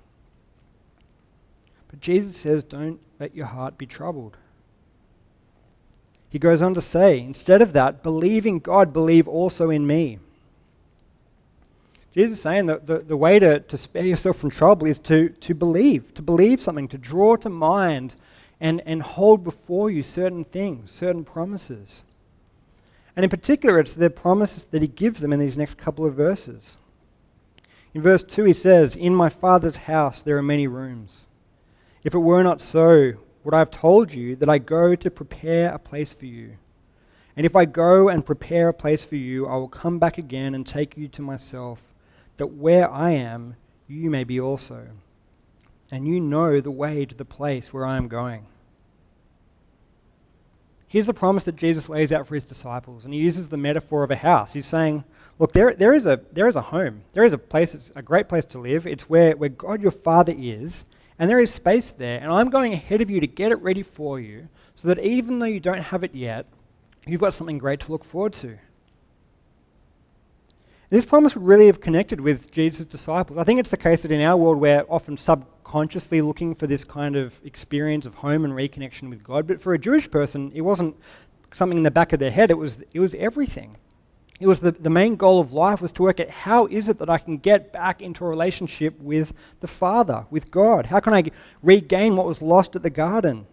But 1.89 2.01
Jesus 2.01 2.37
says, 2.37 2.63
don't 2.63 3.01
let 3.19 3.35
your 3.35 3.47
heart 3.47 3.79
be 3.79 3.87
troubled. 3.87 4.37
He 6.29 6.39
goes 6.39 6.61
on 6.61 6.75
to 6.75 6.83
say, 6.83 7.19
instead 7.19 7.63
of 7.63 7.73
that, 7.73 8.03
believe 8.03 8.45
in 8.45 8.59
God, 8.59 8.93
believe 8.93 9.27
also 9.27 9.71
in 9.71 9.87
me. 9.87 10.19
Jesus 12.13 12.39
is 12.39 12.43
saying 12.43 12.67
that 12.67 12.87
the, 12.87 12.99
the 12.99 13.17
way 13.17 13.39
to, 13.39 13.61
to 13.61 13.79
spare 13.79 14.05
yourself 14.05 14.37
from 14.37 14.51
trouble 14.51 14.87
is 14.87 14.99
to, 15.01 15.29
to 15.29 15.55
believe, 15.55 16.15
to 16.15 16.23
believe 16.23 16.61
something, 16.61 16.89
to 16.89 16.99
draw 16.99 17.37
to 17.37 17.49
mind 17.49 18.17
and, 18.61 18.83
and 18.87 19.03
hold 19.03 19.45
before 19.45 19.91
you 19.91 20.03
certain 20.03 20.45
things, 20.45 20.91
certain 20.91 21.25
promises. 21.25 22.05
And 23.15 23.25
in 23.25 23.31
particular, 23.31 23.79
it's 23.79 23.95
the 23.95 24.11
promises 24.11 24.65
that 24.65 24.83
he 24.83 24.89
gives 24.89 25.21
them 25.21 25.33
in 25.33 25.41
these 25.41 25.57
next 25.57 25.77
couple 25.77 26.07
of 26.07 26.15
verses. 26.15 26.77
In 27.95 28.03
verse 28.03 28.23
2, 28.23 28.45
he 28.45 28.53
says, 28.53 28.95
In 28.95 29.15
my 29.15 29.29
Father's 29.29 29.77
house 29.77 30.23
there 30.23 30.37
are 30.39 30.43
many 30.43 30.67
rooms. 30.67 31.27
If 32.05 32.15
it 32.15 32.19
were 32.19 32.43
not 32.43 32.61
so, 32.61 33.15
would 33.45 33.55
I 33.55 33.59
have 33.59 33.71
told 33.71 34.13
you 34.13 34.37
that 34.37 34.49
I 34.49 34.59
go 34.59 34.95
to 34.95 35.11
prepare 35.11 35.73
a 35.73 35.79
place 35.79 36.13
for 36.13 36.27
you? 36.27 36.59
And 37.37 37.47
if 37.47 37.57
I 37.57 37.65
go 37.65 38.09
and 38.09 38.27
prepare 38.27 38.69
a 38.69 38.75
place 38.75 39.05
for 39.05 39.17
you, 39.17 39.47
I 39.47 39.57
will 39.57 39.69
come 39.69 39.99
back 39.99 40.19
again 40.19 40.55
and 40.55 40.67
take 40.67 40.97
you 40.97 41.09
to 41.09 41.23
myself, 41.23 41.81
that 42.39 42.47
where 42.47 42.91
I 42.91 43.11
am, 43.11 43.57
you 43.87 44.11
may 44.11 44.25
be 44.25 44.41
also. 44.41 44.89
And 45.93 46.07
you 46.07 46.21
know 46.21 46.61
the 46.61 46.71
way 46.71 47.05
to 47.05 47.15
the 47.15 47.25
place 47.25 47.73
where 47.73 47.87
I 47.87 47.97
am 47.97 48.09
going. 48.09 48.47
Here's 50.87 51.07
the 51.07 51.15
promise 51.15 51.45
that 51.45 51.57
Jesus 51.57 51.91
lays 51.91 52.13
out 52.13 52.27
for 52.27 52.35
his 52.35 52.47
disciples, 52.47 53.05
and 53.05 53.13
he 53.13 53.21
uses 53.21 53.51
the 53.51 53.59
metaphor 53.59 54.03
of 54.03 54.11
a 54.11 54.17
house. 54.17 54.55
He's 54.55 54.67
saying, 54.67 55.05
Look, 55.39 55.53
there, 55.53 55.75
there, 55.75 55.93
is, 55.93 56.07
a, 56.07 56.21
there 56.33 56.49
is 56.49 56.57
a 56.57 56.63
home. 56.63 57.03
There 57.13 57.25
is 57.25 57.35
a 57.35 57.39
place, 57.39 57.75
it's 57.75 57.93
a 57.95 58.03
great 58.03 58.29
place 58.29 58.47
to 58.47 58.59
live. 58.59 58.87
It's 58.87 59.09
where, 59.09 59.37
where 59.37 59.51
God 59.51 59.83
your 59.83 59.91
Father 59.91 60.35
is, 60.37 60.87
and 61.19 61.31
there 61.31 61.41
is 61.41 61.53
space 61.53 61.91
there, 61.91 62.19
and 62.21 62.33
I'm 62.33 62.49
going 62.49 62.73
ahead 62.73 63.03
of 63.03 63.11
you 63.11 63.21
to 63.21 63.27
get 63.27 63.53
it 63.53 63.61
ready 63.61 63.83
for 63.83 64.19
you 64.19 64.49
so 64.75 64.89
that 64.89 64.99
even 65.01 65.39
though 65.39 65.47
you 65.47 65.61
don't 65.61 65.83
have 65.83 66.05
it 66.05 66.15
yet, 66.15 66.47
you've 67.07 67.21
got 67.21 67.35
something 67.35 67.59
great 67.59 67.81
to 67.81 67.93
look 67.93 68.05
forward 68.05 68.33
to. 68.35 68.59
This 70.91 71.05
promise 71.05 71.37
really 71.37 71.67
have 71.67 71.83
connected 71.83 72.19
with 72.19 72.51
Jesus' 72.51 72.87
disciples. 72.87 73.39
I 73.39 73.45
think 73.45 73.61
it's 73.61 73.69
the 73.69 73.77
case 73.77 74.03
that 74.03 74.11
in 74.11 74.23
our 74.23 74.39
world 74.39 74.59
we're 74.59 74.87
often 74.89 75.19
subconsciously 75.19 76.23
looking 76.23 76.55
for 76.55 76.67
this 76.67 76.83
kind 76.83 77.15
of 77.15 77.39
experience 77.45 78.07
of 78.07 78.15
home 78.15 78.43
and 78.43 78.55
reconnection 78.55 79.11
with 79.11 79.23
God, 79.23 79.47
but 79.47 79.61
for 79.61 79.75
a 79.75 79.79
Jewish 79.79 80.11
person, 80.11 80.51
it 80.55 80.63
wasn't 80.63 80.97
something 81.53 81.77
in 81.77 81.85
the 81.85 81.91
back 81.91 82.15
of 82.15 82.21
their 82.21 82.31
head, 82.31 82.51
it 82.51 82.57
was, 82.57 82.79
it 82.95 83.01
was 83.01 83.15
everything. 83.17 83.77
It 84.41 84.47
was 84.47 84.61
the, 84.61 84.71
the 84.73 84.89
main 84.89 85.17
goal 85.17 85.41
of 85.41 85.53
life 85.53 85.83
was 85.83 85.93
to 85.93 86.03
work 86.03 86.21
out 86.21 86.31
how 86.31 86.67
is 86.69 86.89
it 86.89 86.99
that 87.01 87.11
I 87.11 87.19
can 87.19 87.37
get 87.37 87.71
back 87.71 88.01
into 88.01 88.25
a 88.25 88.29
relationship 88.29 88.99
with 88.99 89.35
the 89.61 89.67
Father, 89.67 90.25
with 90.31 90.51
God? 90.51 90.87
How 90.87 91.01
can 91.01 91.13
I 91.13 91.25
regain 91.63 92.17
what 92.17 92.25
was 92.25 92.41
lost 92.41 92.77
at 92.77 92.83
the 92.83 92.89
garden? 92.89 93.47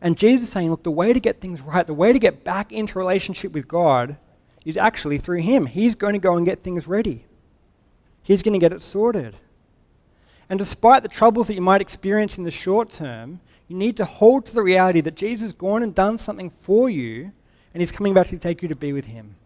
And 0.00 0.16
Jesus 0.16 0.50
saying, 0.50 0.70
look, 0.70 0.82
the 0.82 0.90
way 0.90 1.12
to 1.12 1.20
get 1.20 1.40
things 1.40 1.60
right, 1.60 1.86
the 1.86 1.94
way 1.94 2.12
to 2.12 2.18
get 2.18 2.42
back 2.42 2.72
into 2.72 2.98
relationship 2.98 3.52
with 3.52 3.68
God 3.68 4.16
is 4.68 4.76
actually 4.76 5.16
through 5.16 5.40
Him. 5.40 5.64
He's 5.64 5.94
going 5.94 6.12
to 6.12 6.18
go 6.18 6.36
and 6.36 6.44
get 6.44 6.60
things 6.60 6.86
ready. 6.86 7.24
He's 8.22 8.42
going 8.42 8.52
to 8.52 8.58
get 8.58 8.70
it 8.70 8.82
sorted. 8.82 9.36
And 10.50 10.58
despite 10.58 11.02
the 11.02 11.08
troubles 11.08 11.46
that 11.46 11.54
you 11.54 11.62
might 11.62 11.80
experience 11.80 12.36
in 12.36 12.44
the 12.44 12.50
short 12.50 12.90
term, 12.90 13.40
you 13.66 13.76
need 13.76 13.96
to 13.96 14.04
hold 14.04 14.44
to 14.44 14.54
the 14.54 14.60
reality 14.60 15.00
that 15.00 15.14
Jesus 15.14 15.48
has 15.48 15.52
gone 15.54 15.82
and 15.82 15.94
done 15.94 16.18
something 16.18 16.50
for 16.50 16.90
you, 16.90 17.32
and 17.72 17.80
He's 17.80 17.90
coming 17.90 18.12
back 18.12 18.26
to 18.26 18.36
take 18.36 18.60
you 18.60 18.68
to 18.68 18.76
be 18.76 18.92
with 18.92 19.06
Him. 19.06 19.36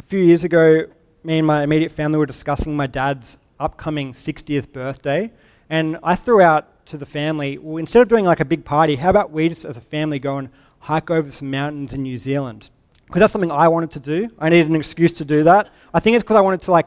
A 0.00 0.02
few 0.02 0.18
years 0.18 0.42
ago, 0.42 0.86
me 1.22 1.38
and 1.38 1.46
my 1.46 1.62
immediate 1.62 1.92
family 1.92 2.18
were 2.18 2.26
discussing 2.26 2.76
my 2.76 2.88
dad's 2.88 3.38
upcoming 3.60 4.12
60th 4.12 4.72
birthday, 4.72 5.30
and 5.70 5.96
I 6.02 6.16
threw 6.16 6.42
out 6.42 6.84
to 6.86 6.96
the 6.96 7.06
family, 7.06 7.56
well, 7.56 7.76
instead 7.76 8.02
of 8.02 8.08
doing 8.08 8.24
like 8.24 8.40
a 8.40 8.44
big 8.44 8.64
party, 8.64 8.96
how 8.96 9.10
about 9.10 9.30
we 9.30 9.48
just 9.48 9.64
as 9.64 9.76
a 9.76 9.80
family 9.80 10.18
go 10.18 10.38
and 10.38 10.48
hike 10.84 11.10
over 11.10 11.30
some 11.30 11.50
mountains 11.50 11.92
in 11.92 12.02
New 12.02 12.18
Zealand? 12.18 12.70
Because 13.06 13.20
that's 13.20 13.32
something 13.32 13.50
I 13.50 13.68
wanted 13.68 13.90
to 13.92 14.00
do. 14.00 14.30
I 14.38 14.48
needed 14.48 14.68
an 14.68 14.76
excuse 14.76 15.12
to 15.14 15.24
do 15.24 15.42
that. 15.44 15.70
I 15.92 16.00
think 16.00 16.14
it's 16.14 16.22
because 16.22 16.36
I 16.36 16.40
wanted 16.40 16.62
to 16.62 16.70
like 16.70 16.86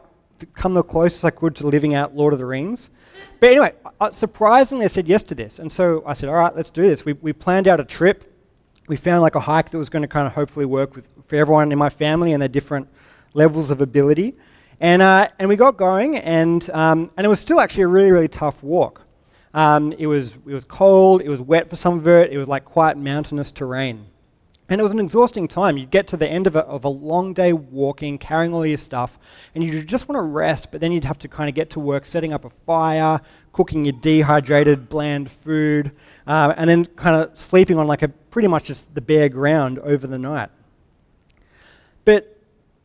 come 0.54 0.74
the 0.74 0.84
closest 0.84 1.24
I 1.26 1.30
could 1.30 1.56
to 1.58 1.68
living 1.68 1.94
out 1.94 2.16
Lord 2.16 2.34
of 2.34 2.40
the 2.40 2.46
Rings. 2.46 2.90
But 3.40 3.52
anyway, 3.52 3.74
surprisingly, 4.12 4.86
I 4.86 4.88
said 4.88 5.08
yes 5.08 5.24
to 5.24 5.36
this. 5.36 5.60
And 5.60 5.72
so 5.72 6.04
I 6.06 6.14
said, 6.14 6.30
all 6.30 6.36
right, 6.36 6.56
let's 6.56 6.70
do 6.70 6.84
this. 6.84 7.06
We, 7.06 7.14
we 7.14 7.34
planned 7.34 7.68
out 7.68 7.80
a 7.80 7.86
trip 7.86 8.34
we 8.88 8.96
found 8.96 9.22
like 9.22 9.36
a 9.36 9.40
hike 9.40 9.70
that 9.70 9.78
was 9.78 9.90
going 9.90 10.02
to 10.02 10.08
kind 10.08 10.26
of 10.26 10.34
hopefully 10.34 10.66
work 10.66 10.96
with, 10.96 11.08
for 11.22 11.36
everyone 11.36 11.72
in 11.72 11.78
my 11.78 11.90
family 11.90 12.32
and 12.34 12.42
their 12.42 12.50
different 12.50 12.88
levels 13.34 13.70
of 13.70 13.82
ability. 13.82 14.36
And, 14.80 15.02
uh, 15.02 15.28
and 15.40 15.50
we 15.50 15.56
got 15.56 15.76
going, 15.76 16.18
and, 16.18 16.70
um, 16.70 17.12
and 17.18 17.26
it 17.26 17.28
was 17.28 17.40
still 17.40 17.60
actually 17.60 17.84
a 17.84 17.88
really, 17.88 18.12
really 18.12 18.28
tough 18.28 18.64
walk. 18.64 19.02
Um, 19.58 19.92
it, 19.94 20.06
was, 20.06 20.36
it 20.36 20.54
was 20.54 20.66
cold, 20.66 21.24
it 21.24 21.30
was 21.30 21.42
wet 21.42 21.68
for 21.68 21.76
some 21.76 21.98
of 21.98 22.08
it, 22.08 22.32
it 22.32 22.38
was 22.38 22.48
like 22.48 22.64
quite 22.64 22.96
mountainous 22.96 23.52
terrain. 23.52 24.06
And 24.70 24.80
it 24.80 24.84
was 24.84 24.92
an 24.92 25.00
exhausting 25.00 25.48
time. 25.48 25.78
You'd 25.78 25.90
get 25.90 26.08
to 26.10 26.18
the 26.18 26.30
end 26.30 26.46
of 26.46 26.56
a, 26.56 26.60
of 26.60 26.84
a 26.84 26.90
long 26.90 27.34
day 27.34 27.54
walking, 27.54 28.20
carrying 28.20 28.54
all 28.54 28.68
your 28.68 28.78
stuff, 28.78 29.18
and 29.56 29.64
you'd 29.64 29.88
just 29.88 30.08
want 30.08 30.18
to 30.18 30.22
rest, 30.22 30.70
but 30.70 30.80
then 30.80 30.92
you'd 30.92 31.06
have 31.06 31.18
to 31.20 31.28
kind 31.28 31.50
of 31.50 31.56
get 31.56 31.72
to 31.72 31.80
work 31.80 32.06
setting 32.06 32.34
up 32.34 32.46
a 32.46 32.52
fire, 32.68 33.20
cooking 33.52 33.84
your 33.84 33.94
dehydrated, 33.94 34.90
bland 34.90 35.32
food, 35.32 35.92
uh, 36.28 36.54
and 36.56 36.70
then 36.70 36.86
kind 36.86 37.16
of 37.16 37.40
sleeping 37.40 37.80
on 37.80 37.88
like 37.88 38.04
a 38.04 38.10
pretty 38.10 38.48
much 38.48 38.66
just 38.66 38.94
the 38.94 39.02
bare 39.02 39.28
ground 39.28 39.80
over 39.80 40.06
the 40.06 40.20
night. 40.20 40.50
But 42.06 42.37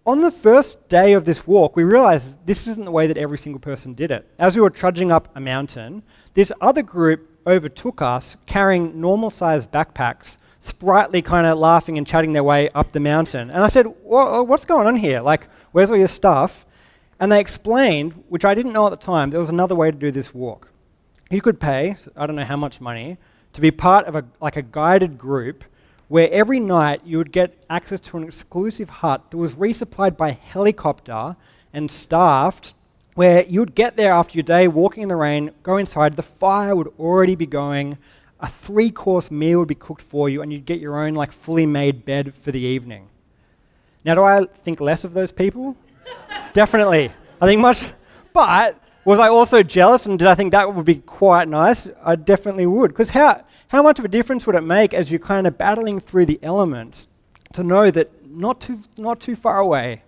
on 0.04 0.20
the 0.20 0.30
first 0.30 0.88
day 0.88 1.12
of 1.12 1.24
this 1.24 1.46
walk, 1.46 1.76
we 1.76 1.84
realized 1.84 2.36
this 2.44 2.66
isn't 2.66 2.84
the 2.84 2.90
way 2.90 3.06
that 3.06 3.16
every 3.16 3.38
single 3.38 3.60
person 3.60 3.94
did 3.94 4.10
it. 4.10 4.28
As 4.38 4.56
we 4.56 4.62
were 4.62 4.70
trudging 4.70 5.12
up 5.12 5.28
a 5.36 5.40
mountain, 5.40 6.02
this 6.34 6.50
other 6.60 6.82
group 6.82 7.28
overtook 7.46 8.02
us 8.02 8.36
carrying 8.46 9.00
normal 9.00 9.30
sized 9.30 9.70
backpacks, 9.70 10.38
sprightly 10.60 11.22
kind 11.22 11.46
of 11.46 11.58
laughing 11.58 11.98
and 11.98 12.06
chatting 12.06 12.32
their 12.32 12.42
way 12.42 12.68
up 12.70 12.92
the 12.92 13.00
mountain. 13.00 13.50
And 13.50 13.62
I 13.62 13.68
said, 13.68 13.86
uh, 13.86 14.42
What's 14.42 14.64
going 14.64 14.86
on 14.86 14.96
here? 14.96 15.20
Like, 15.20 15.48
where's 15.70 15.90
all 15.90 15.96
your 15.96 16.08
stuff? 16.08 16.66
And 17.20 17.30
they 17.30 17.40
explained, 17.40 18.24
which 18.28 18.44
I 18.44 18.54
didn't 18.54 18.72
know 18.72 18.86
at 18.86 18.90
the 18.90 18.96
time, 18.96 19.30
there 19.30 19.38
was 19.38 19.50
another 19.50 19.76
way 19.76 19.92
to 19.92 19.96
do 19.96 20.10
this 20.10 20.34
walk. 20.34 20.68
You 21.30 21.40
could 21.40 21.60
pay, 21.60 21.96
I 22.16 22.26
don't 22.26 22.34
know 22.34 22.44
how 22.44 22.56
much 22.56 22.80
money, 22.80 23.18
to 23.52 23.60
be 23.60 23.70
part 23.70 24.06
of 24.06 24.16
a, 24.16 24.24
like 24.40 24.56
a 24.56 24.62
guided 24.62 25.18
group 25.18 25.64
where 26.12 26.30
every 26.30 26.60
night 26.60 27.00
you 27.06 27.16
would 27.16 27.32
get 27.32 27.56
access 27.70 27.98
to 27.98 28.18
an 28.18 28.24
exclusive 28.24 28.90
hut 28.90 29.30
that 29.30 29.38
was 29.38 29.54
resupplied 29.54 30.14
by 30.14 30.30
helicopter 30.30 31.34
and 31.72 31.90
staffed, 31.90 32.74
where 33.14 33.44
you 33.44 33.60
would 33.60 33.74
get 33.74 33.96
there 33.96 34.12
after 34.12 34.36
your 34.36 34.42
day 34.42 34.68
walking 34.68 35.04
in 35.04 35.08
the 35.08 35.16
rain, 35.16 35.50
go 35.62 35.78
inside, 35.78 36.14
the 36.14 36.22
fire 36.22 36.76
would 36.76 36.92
already 36.98 37.34
be 37.34 37.46
going, 37.46 37.96
a 38.40 38.46
three 38.46 38.90
course 38.90 39.30
meal 39.30 39.60
would 39.60 39.68
be 39.68 39.74
cooked 39.74 40.02
for 40.02 40.28
you 40.28 40.42
and 40.42 40.52
you'd 40.52 40.66
get 40.66 40.80
your 40.80 41.02
own 41.02 41.14
like 41.14 41.32
fully 41.32 41.64
made 41.64 42.04
bed 42.04 42.34
for 42.34 42.52
the 42.52 42.60
evening. 42.60 43.08
Now, 44.04 44.14
do 44.14 44.22
I 44.22 44.44
think 44.44 44.82
less 44.82 45.04
of 45.04 45.14
those 45.14 45.32
people? 45.32 45.78
Definitely. 46.52 47.10
I 47.40 47.46
think 47.46 47.62
much. 47.62 47.90
But 48.34 48.78
was 49.04 49.18
I 49.18 49.28
also 49.28 49.62
jealous 49.62 50.06
and 50.06 50.18
did 50.18 50.28
I 50.28 50.34
think 50.34 50.52
that 50.52 50.72
would 50.72 50.84
be 50.84 50.96
quite 50.96 51.48
nice? 51.48 51.88
I 52.04 52.16
definitely 52.16 52.66
would. 52.66 52.92
Because 52.92 53.10
how, 53.10 53.44
how 53.68 53.82
much 53.82 53.98
of 53.98 54.04
a 54.04 54.08
difference 54.08 54.46
would 54.46 54.56
it 54.56 54.62
make 54.62 54.94
as 54.94 55.10
you're 55.10 55.20
kind 55.20 55.46
of 55.46 55.58
battling 55.58 55.98
through 55.98 56.26
the 56.26 56.38
elements 56.42 57.08
to 57.54 57.62
know 57.62 57.90
that 57.90 58.30
not 58.30 58.60
too, 58.60 58.78
not 58.96 59.20
too 59.20 59.36
far 59.36 59.58
away, 59.58 60.02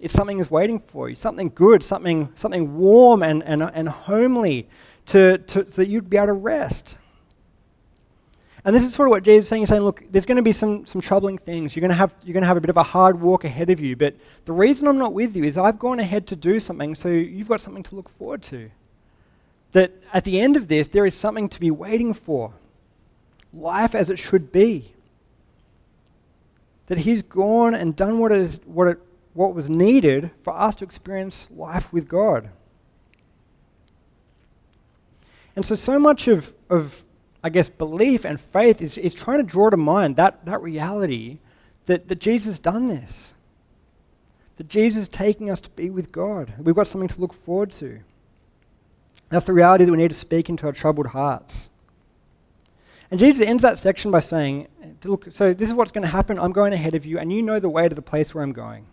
it's 0.00 0.12
something 0.12 0.40
is 0.40 0.50
waiting 0.50 0.80
for 0.80 1.08
you, 1.08 1.14
something 1.14 1.52
good, 1.54 1.82
something, 1.82 2.30
something 2.34 2.76
warm 2.76 3.22
and, 3.22 3.42
and, 3.44 3.62
and 3.62 3.88
homely 3.88 4.68
to, 5.06 5.38
to, 5.38 5.68
so 5.70 5.82
that 5.82 5.88
you'd 5.88 6.10
be 6.10 6.16
able 6.16 6.26
to 6.26 6.32
rest. 6.32 6.98
And 8.64 8.76
this 8.76 8.84
is 8.84 8.94
sort 8.94 9.08
of 9.08 9.10
what 9.10 9.24
Jesus 9.24 9.46
is 9.46 9.48
saying. 9.48 9.62
He's 9.62 9.68
saying, 9.70 9.82
look, 9.82 10.04
there's 10.10 10.26
going 10.26 10.36
to 10.36 10.42
be 10.42 10.52
some, 10.52 10.86
some 10.86 11.00
troubling 11.00 11.36
things. 11.36 11.74
You're 11.74 11.80
going, 11.80 11.90
to 11.90 11.96
have, 11.96 12.14
you're 12.22 12.32
going 12.32 12.42
to 12.42 12.46
have 12.46 12.56
a 12.56 12.60
bit 12.60 12.70
of 12.70 12.76
a 12.76 12.82
hard 12.82 13.20
walk 13.20 13.44
ahead 13.44 13.70
of 13.70 13.80
you. 13.80 13.96
But 13.96 14.14
the 14.44 14.52
reason 14.52 14.86
I'm 14.86 14.98
not 14.98 15.12
with 15.12 15.34
you 15.34 15.42
is 15.42 15.58
I've 15.58 15.80
gone 15.80 15.98
ahead 15.98 16.28
to 16.28 16.36
do 16.36 16.60
something, 16.60 16.94
so 16.94 17.08
you've 17.08 17.48
got 17.48 17.60
something 17.60 17.82
to 17.84 17.96
look 17.96 18.08
forward 18.08 18.42
to. 18.44 18.70
That 19.72 19.92
at 20.12 20.24
the 20.24 20.40
end 20.40 20.56
of 20.56 20.68
this, 20.68 20.86
there 20.86 21.06
is 21.06 21.16
something 21.16 21.48
to 21.48 21.58
be 21.58 21.72
waiting 21.72 22.14
for. 22.14 22.52
Life 23.52 23.96
as 23.96 24.10
it 24.10 24.18
should 24.18 24.52
be. 24.52 24.92
That 26.86 26.98
He's 26.98 27.22
gone 27.22 27.74
and 27.74 27.96
done 27.96 28.18
what, 28.18 28.30
is, 28.30 28.60
what, 28.64 28.86
it, 28.86 28.98
what 29.34 29.54
was 29.54 29.68
needed 29.68 30.30
for 30.42 30.52
us 30.56 30.76
to 30.76 30.84
experience 30.84 31.48
life 31.50 31.92
with 31.92 32.06
God. 32.06 32.50
And 35.56 35.66
so, 35.66 35.74
so 35.74 35.98
much 35.98 36.28
of, 36.28 36.54
of 36.70 37.04
I 37.44 37.50
guess, 37.50 37.68
belief 37.68 38.24
and 38.24 38.40
faith 38.40 38.80
is, 38.80 38.96
is 38.96 39.14
trying 39.14 39.38
to 39.38 39.44
draw 39.44 39.70
to 39.70 39.76
mind 39.76 40.16
that, 40.16 40.44
that 40.46 40.62
reality 40.62 41.38
that, 41.86 42.08
that 42.08 42.20
Jesus 42.20 42.58
done 42.58 42.86
this. 42.86 43.34
That 44.56 44.68
Jesus 44.68 45.04
is 45.04 45.08
taking 45.08 45.50
us 45.50 45.60
to 45.62 45.70
be 45.70 45.90
with 45.90 46.12
God. 46.12 46.52
We've 46.58 46.74
got 46.74 46.86
something 46.86 47.08
to 47.08 47.20
look 47.20 47.32
forward 47.34 47.72
to. 47.72 48.00
That's 49.28 49.46
the 49.46 49.52
reality 49.52 49.84
that 49.84 49.90
we 49.90 49.98
need 49.98 50.08
to 50.08 50.14
speak 50.14 50.48
into 50.48 50.66
our 50.66 50.72
troubled 50.72 51.08
hearts. 51.08 51.70
And 53.10 53.18
Jesus 53.18 53.46
ends 53.46 53.62
that 53.62 53.78
section 53.78 54.10
by 54.10 54.20
saying, 54.20 54.68
Look, 55.04 55.26
so 55.30 55.52
this 55.52 55.68
is 55.68 55.74
what's 55.74 55.90
going 55.90 56.02
to 56.02 56.08
happen. 56.08 56.38
I'm 56.38 56.52
going 56.52 56.72
ahead 56.72 56.94
of 56.94 57.04
you, 57.04 57.18
and 57.18 57.32
you 57.32 57.42
know 57.42 57.58
the 57.58 57.68
way 57.68 57.88
to 57.88 57.94
the 57.94 58.02
place 58.02 58.34
where 58.34 58.44
I'm 58.44 58.52
going. 58.52 58.86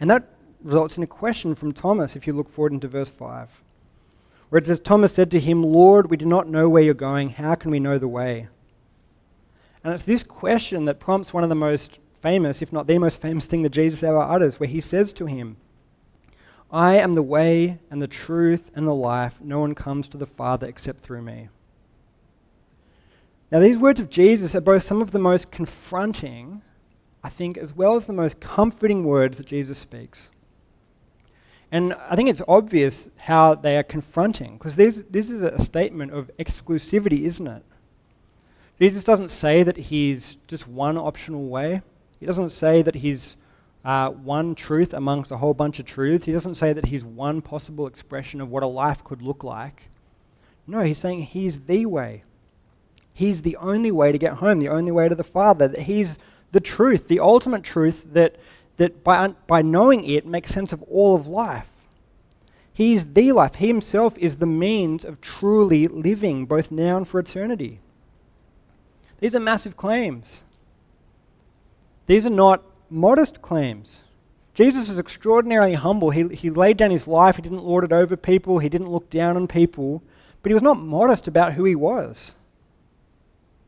And 0.00 0.10
that 0.10 0.24
results 0.62 0.96
in 0.96 1.02
a 1.02 1.06
question 1.06 1.54
from 1.54 1.72
Thomas 1.72 2.16
if 2.16 2.26
you 2.26 2.32
look 2.32 2.48
forward 2.48 2.72
into 2.72 2.88
verse 2.88 3.08
5 3.08 3.62
where 4.52 4.58
it 4.58 4.66
says, 4.66 4.80
Thomas 4.80 5.14
said 5.14 5.30
to 5.30 5.40
him, 5.40 5.62
Lord, 5.62 6.10
we 6.10 6.18
do 6.18 6.26
not 6.26 6.46
know 6.46 6.68
where 6.68 6.82
you're 6.82 6.92
going. 6.92 7.30
How 7.30 7.54
can 7.54 7.70
we 7.70 7.80
know 7.80 7.96
the 7.96 8.06
way? 8.06 8.48
And 9.82 9.94
it's 9.94 10.02
this 10.02 10.22
question 10.22 10.84
that 10.84 11.00
prompts 11.00 11.32
one 11.32 11.42
of 11.42 11.48
the 11.48 11.54
most 11.54 12.00
famous, 12.20 12.60
if 12.60 12.70
not 12.70 12.86
the 12.86 12.98
most 12.98 13.18
famous 13.18 13.46
thing 13.46 13.62
that 13.62 13.70
Jesus 13.70 14.02
ever 14.02 14.20
utters, 14.20 14.60
where 14.60 14.68
he 14.68 14.82
says 14.82 15.14
to 15.14 15.24
him, 15.24 15.56
I 16.70 16.96
am 16.96 17.14
the 17.14 17.22
way 17.22 17.78
and 17.90 18.02
the 18.02 18.06
truth 18.06 18.70
and 18.74 18.86
the 18.86 18.94
life. 18.94 19.40
No 19.40 19.58
one 19.58 19.74
comes 19.74 20.06
to 20.08 20.18
the 20.18 20.26
Father 20.26 20.66
except 20.66 21.00
through 21.00 21.22
me. 21.22 21.48
Now, 23.50 23.60
these 23.60 23.78
words 23.78 24.00
of 24.00 24.10
Jesus 24.10 24.54
are 24.54 24.60
both 24.60 24.82
some 24.82 25.00
of 25.00 25.12
the 25.12 25.18
most 25.18 25.50
confronting, 25.50 26.60
I 27.24 27.30
think, 27.30 27.56
as 27.56 27.74
well 27.74 27.96
as 27.96 28.04
the 28.04 28.12
most 28.12 28.38
comforting 28.38 29.04
words 29.04 29.38
that 29.38 29.46
Jesus 29.46 29.78
speaks. 29.78 30.30
And 31.72 31.94
I 31.94 32.16
think 32.16 32.28
it's 32.28 32.42
obvious 32.46 33.08
how 33.16 33.54
they 33.54 33.78
are 33.78 33.82
confronting, 33.82 34.58
because 34.58 34.76
this, 34.76 35.02
this 35.08 35.30
is 35.30 35.40
a 35.40 35.58
statement 35.58 36.12
of 36.12 36.30
exclusivity, 36.38 37.22
isn't 37.22 37.46
it? 37.46 37.64
Jesus 38.78 39.04
doesn't 39.04 39.30
say 39.30 39.62
that 39.62 39.78
he's 39.78 40.34
just 40.46 40.68
one 40.68 40.98
optional 40.98 41.48
way. 41.48 41.80
He 42.20 42.26
doesn't 42.26 42.50
say 42.50 42.82
that 42.82 42.96
he's 42.96 43.36
uh, 43.86 44.10
one 44.10 44.54
truth 44.54 44.92
amongst 44.92 45.30
a 45.30 45.38
whole 45.38 45.54
bunch 45.54 45.78
of 45.78 45.86
truths. 45.86 46.26
He 46.26 46.32
doesn't 46.32 46.56
say 46.56 46.74
that 46.74 46.86
he's 46.86 47.06
one 47.06 47.40
possible 47.40 47.86
expression 47.86 48.42
of 48.42 48.50
what 48.50 48.62
a 48.62 48.66
life 48.66 49.02
could 49.02 49.22
look 49.22 49.42
like. 49.42 49.88
No, 50.66 50.82
he's 50.82 50.98
saying 50.98 51.22
he's 51.22 51.60
the 51.60 51.86
way. 51.86 52.24
He's 53.14 53.42
the 53.42 53.56
only 53.56 53.90
way 53.90 54.12
to 54.12 54.18
get 54.18 54.34
home, 54.34 54.60
the 54.60 54.68
only 54.68 54.92
way 54.92 55.08
to 55.08 55.14
the 55.14 55.24
Father. 55.24 55.68
That 55.68 55.82
he's 55.82 56.18
the 56.52 56.60
truth, 56.60 57.08
the 57.08 57.20
ultimate 57.20 57.62
truth 57.62 58.04
that 58.12 58.36
that 58.76 59.04
by, 59.04 59.28
by 59.46 59.62
knowing 59.62 60.04
it 60.04 60.26
makes 60.26 60.52
sense 60.52 60.72
of 60.72 60.82
all 60.82 61.14
of 61.14 61.26
life. 61.26 61.68
He 62.72 62.94
is 62.94 63.12
the 63.12 63.32
life. 63.32 63.56
He 63.56 63.66
himself 63.66 64.16
is 64.18 64.36
the 64.36 64.46
means 64.46 65.04
of 65.04 65.20
truly 65.20 65.86
living, 65.88 66.46
both 66.46 66.70
now 66.70 66.96
and 66.96 67.06
for 67.06 67.20
eternity. 67.20 67.80
These 69.20 69.34
are 69.34 69.40
massive 69.40 69.76
claims. 69.76 70.44
These 72.06 72.26
are 72.26 72.30
not 72.30 72.62
modest 72.90 73.42
claims. 73.42 74.02
Jesus 74.54 74.88
is 74.88 74.98
extraordinarily 74.98 75.74
humble. 75.74 76.10
He, 76.10 76.28
he 76.28 76.50
laid 76.50 76.76
down 76.76 76.90
his 76.90 77.06
life, 77.06 77.36
he 77.36 77.42
didn't 77.42 77.64
lord 77.64 77.84
it 77.84 77.92
over 77.92 78.16
people, 78.16 78.58
he 78.58 78.68
didn't 78.68 78.90
look 78.90 79.08
down 79.10 79.36
on 79.36 79.46
people, 79.46 80.02
but 80.42 80.50
he 80.50 80.54
was 80.54 80.62
not 80.62 80.78
modest 80.78 81.28
about 81.28 81.54
who 81.54 81.64
he 81.64 81.74
was. 81.74 82.34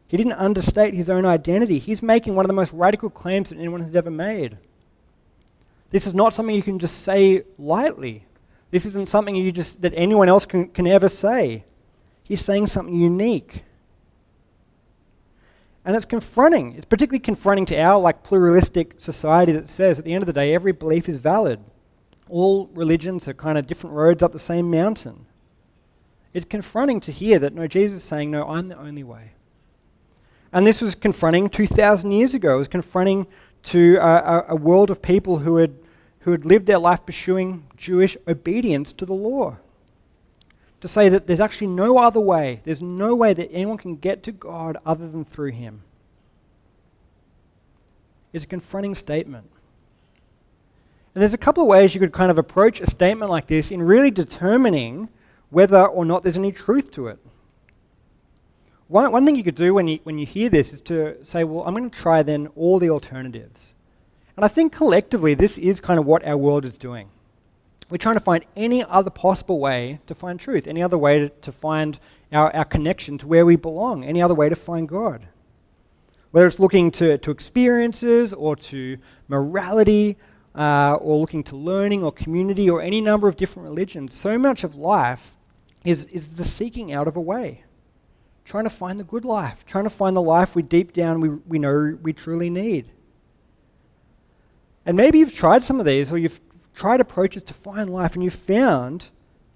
He 0.08 0.16
didn't 0.16 0.34
understate 0.34 0.94
his 0.94 1.08
own 1.08 1.24
identity. 1.24 1.78
He's 1.78 2.02
making 2.02 2.34
one 2.34 2.44
of 2.44 2.48
the 2.48 2.54
most 2.54 2.72
radical 2.72 3.10
claims 3.10 3.48
that 3.48 3.58
anyone 3.58 3.80
has 3.80 3.96
ever 3.96 4.10
made. 4.10 4.58
This 5.94 6.09
is 6.09 6.14
not 6.14 6.35
something 6.35 6.57
you 6.57 6.61
can 6.61 6.80
just 6.80 7.02
say 7.02 7.44
lightly. 7.57 8.26
This 8.72 8.85
isn't 8.85 9.09
something 9.09 9.37
you 9.37 9.52
just 9.52 9.80
that 9.83 9.92
anyone 9.94 10.28
else 10.28 10.44
can, 10.44 10.66
can 10.70 10.88
ever 10.88 11.09
say. 11.09 11.62
He's 12.24 12.44
saying 12.44 12.66
something 12.66 12.96
unique. 12.96 13.62
And 15.85 15.94
it's 15.94 16.04
confronting. 16.04 16.72
It's 16.72 16.85
particularly 16.85 17.20
confronting 17.20 17.64
to 17.66 17.80
our 17.80 18.00
like 18.00 18.24
pluralistic 18.24 18.94
society 18.98 19.52
that 19.52 19.70
says 19.70 20.00
at 20.00 20.04
the 20.04 20.12
end 20.12 20.22
of 20.22 20.26
the 20.26 20.33
day 20.33 20.52
every 20.52 20.72
belief 20.72 21.09
is 21.09 21.18
valid. 21.18 21.61
All 22.28 22.66
religions 22.74 23.28
are 23.28 23.35
kind 23.35 23.57
of 23.57 23.68
different 23.68 23.94
roads 23.94 24.20
up 24.20 24.33
the 24.33 24.38
same 24.40 24.72
mountain. 24.72 25.26
It's 26.33 26.44
confronting 26.44 26.98
to 27.02 27.12
hear 27.12 27.38
that 27.38 27.54
no, 27.54 27.68
Jesus 27.68 27.98
is 27.98 28.04
saying, 28.04 28.33
No, 28.33 28.48
I'm 28.48 28.66
the 28.66 28.76
only 28.76 29.04
way. 29.04 29.30
And 30.52 30.66
this 30.66 30.80
was 30.80 30.96
confronting 30.96 31.50
2,000 31.50 32.11
years 32.11 32.35
ago. 32.35 32.57
It 32.57 32.59
was 32.59 32.66
confronting 32.66 33.28
to 33.64 33.96
a, 33.96 34.44
a, 34.50 34.57
world 34.57 34.90
of 34.90 35.00
people 35.00 35.38
who 35.38 35.57
had, 35.57 35.74
who 36.24 36.30
had 36.30 36.46
lived 36.46 36.64
their 36.64 36.78
life 36.78 37.04
pursuing 37.04 37.66
Jewish 37.76 38.16
obedience 38.26 38.94
to 38.94 39.04
the 39.04 39.12
law. 39.12 39.58
To 40.80 40.88
say 40.88 41.10
that 41.10 41.26
there's 41.26 41.40
actually 41.40 41.66
no 41.66 41.98
other 41.98 42.20
way, 42.20 42.62
there's 42.64 42.80
no 42.80 43.14
way 43.14 43.34
that 43.34 43.52
anyone 43.52 43.76
can 43.76 43.96
get 43.96 44.22
to 44.22 44.32
God 44.32 44.78
other 44.87 45.06
than 45.06 45.26
through 45.26 45.52
Him. 45.52 45.82
is 48.32 48.44
a 48.44 48.46
confronting 48.46 48.94
statement. 48.94 49.50
And 51.14 51.20
there's 51.20 51.34
a 51.34 51.38
couple 51.38 51.62
of 51.62 51.68
ways 51.68 51.94
you 51.94 52.00
could 52.00 52.12
kind 52.12 52.30
of 52.30 52.38
approach 52.38 52.80
a 52.80 52.88
statement 52.88 53.30
like 53.30 53.46
this 53.46 53.70
in 53.70 53.82
really 53.82 54.10
determining 54.10 55.10
whether 55.50 55.84
or 55.84 56.06
not 56.06 56.22
there's 56.22 56.38
any 56.38 56.52
truth 56.52 56.90
to 56.92 57.08
it. 57.08 57.18
One, 58.88 59.12
one 59.12 59.26
thing 59.26 59.37
you 59.37 59.44
could 59.44 59.54
do 59.54 59.74
when 59.74 59.88
you, 59.88 60.00
when 60.04 60.18
you 60.18 60.24
hear 60.24 60.48
this 60.48 60.72
is 60.72 60.80
to 60.82 61.22
say, 61.22 61.44
well, 61.44 61.64
I'm 61.66 61.74
going 61.74 61.90
to 61.90 61.98
try 61.98 62.22
then 62.22 62.46
all 62.56 62.78
the 62.78 62.88
alternatives. 62.88 63.73
And 64.36 64.44
I 64.44 64.48
think 64.48 64.72
collectively, 64.72 65.34
this 65.34 65.58
is 65.58 65.80
kind 65.80 65.98
of 66.00 66.06
what 66.06 66.24
our 66.24 66.36
world 66.36 66.64
is 66.64 66.76
doing. 66.76 67.08
We're 67.90 67.98
trying 67.98 68.16
to 68.16 68.20
find 68.20 68.44
any 68.56 68.82
other 68.82 69.10
possible 69.10 69.60
way 69.60 70.00
to 70.06 70.14
find 70.14 70.40
truth, 70.40 70.66
any 70.66 70.82
other 70.82 70.98
way 70.98 71.30
to, 71.42 71.52
find 71.52 71.98
our, 72.32 72.54
our 72.54 72.64
connection 72.64 73.18
to 73.18 73.26
where 73.26 73.46
we 73.46 73.56
belong, 73.56 74.04
any 74.04 74.20
other 74.20 74.34
way 74.34 74.48
to 74.48 74.56
find 74.56 74.88
God. 74.88 75.28
Whether 76.30 76.46
it's 76.46 76.58
looking 76.58 76.90
to, 76.92 77.18
to 77.18 77.30
experiences 77.30 78.32
or 78.32 78.56
to 78.56 78.98
morality, 79.28 80.16
uh, 80.54 80.96
or 81.00 81.18
looking 81.18 81.42
to 81.44 81.56
learning 81.56 82.02
or 82.02 82.12
community 82.12 82.70
or 82.70 82.80
any 82.80 83.00
number 83.00 83.28
of 83.28 83.36
different 83.36 83.68
religions, 83.68 84.14
so 84.14 84.38
much 84.38 84.64
of 84.64 84.76
life 84.76 85.34
is, 85.84 86.04
is 86.06 86.36
the 86.36 86.44
seeking 86.44 86.92
out 86.92 87.06
of 87.06 87.16
a 87.16 87.20
way 87.20 87.64
trying 88.44 88.64
to 88.64 88.70
find 88.70 89.00
the 89.00 89.04
good 89.04 89.24
life, 89.24 89.64
trying 89.64 89.84
to 89.84 89.90
find 89.90 90.14
the 90.14 90.22
life 90.22 90.54
we 90.54 90.62
deep 90.62 90.92
down 90.92 91.20
we, 91.20 91.28
we 91.28 91.58
know 91.58 91.98
we 92.02 92.12
truly 92.12 92.50
need. 92.50 92.90
And 94.86 94.96
maybe 94.96 95.18
you've 95.18 95.34
tried 95.34 95.64
some 95.64 95.80
of 95.80 95.86
these, 95.86 96.12
or 96.12 96.18
you've 96.18 96.40
tried 96.74 97.00
approaches 97.00 97.42
to 97.44 97.54
find 97.54 97.90
life, 97.90 98.14
and 98.14 98.22
you've 98.22 98.34
found 98.34 99.10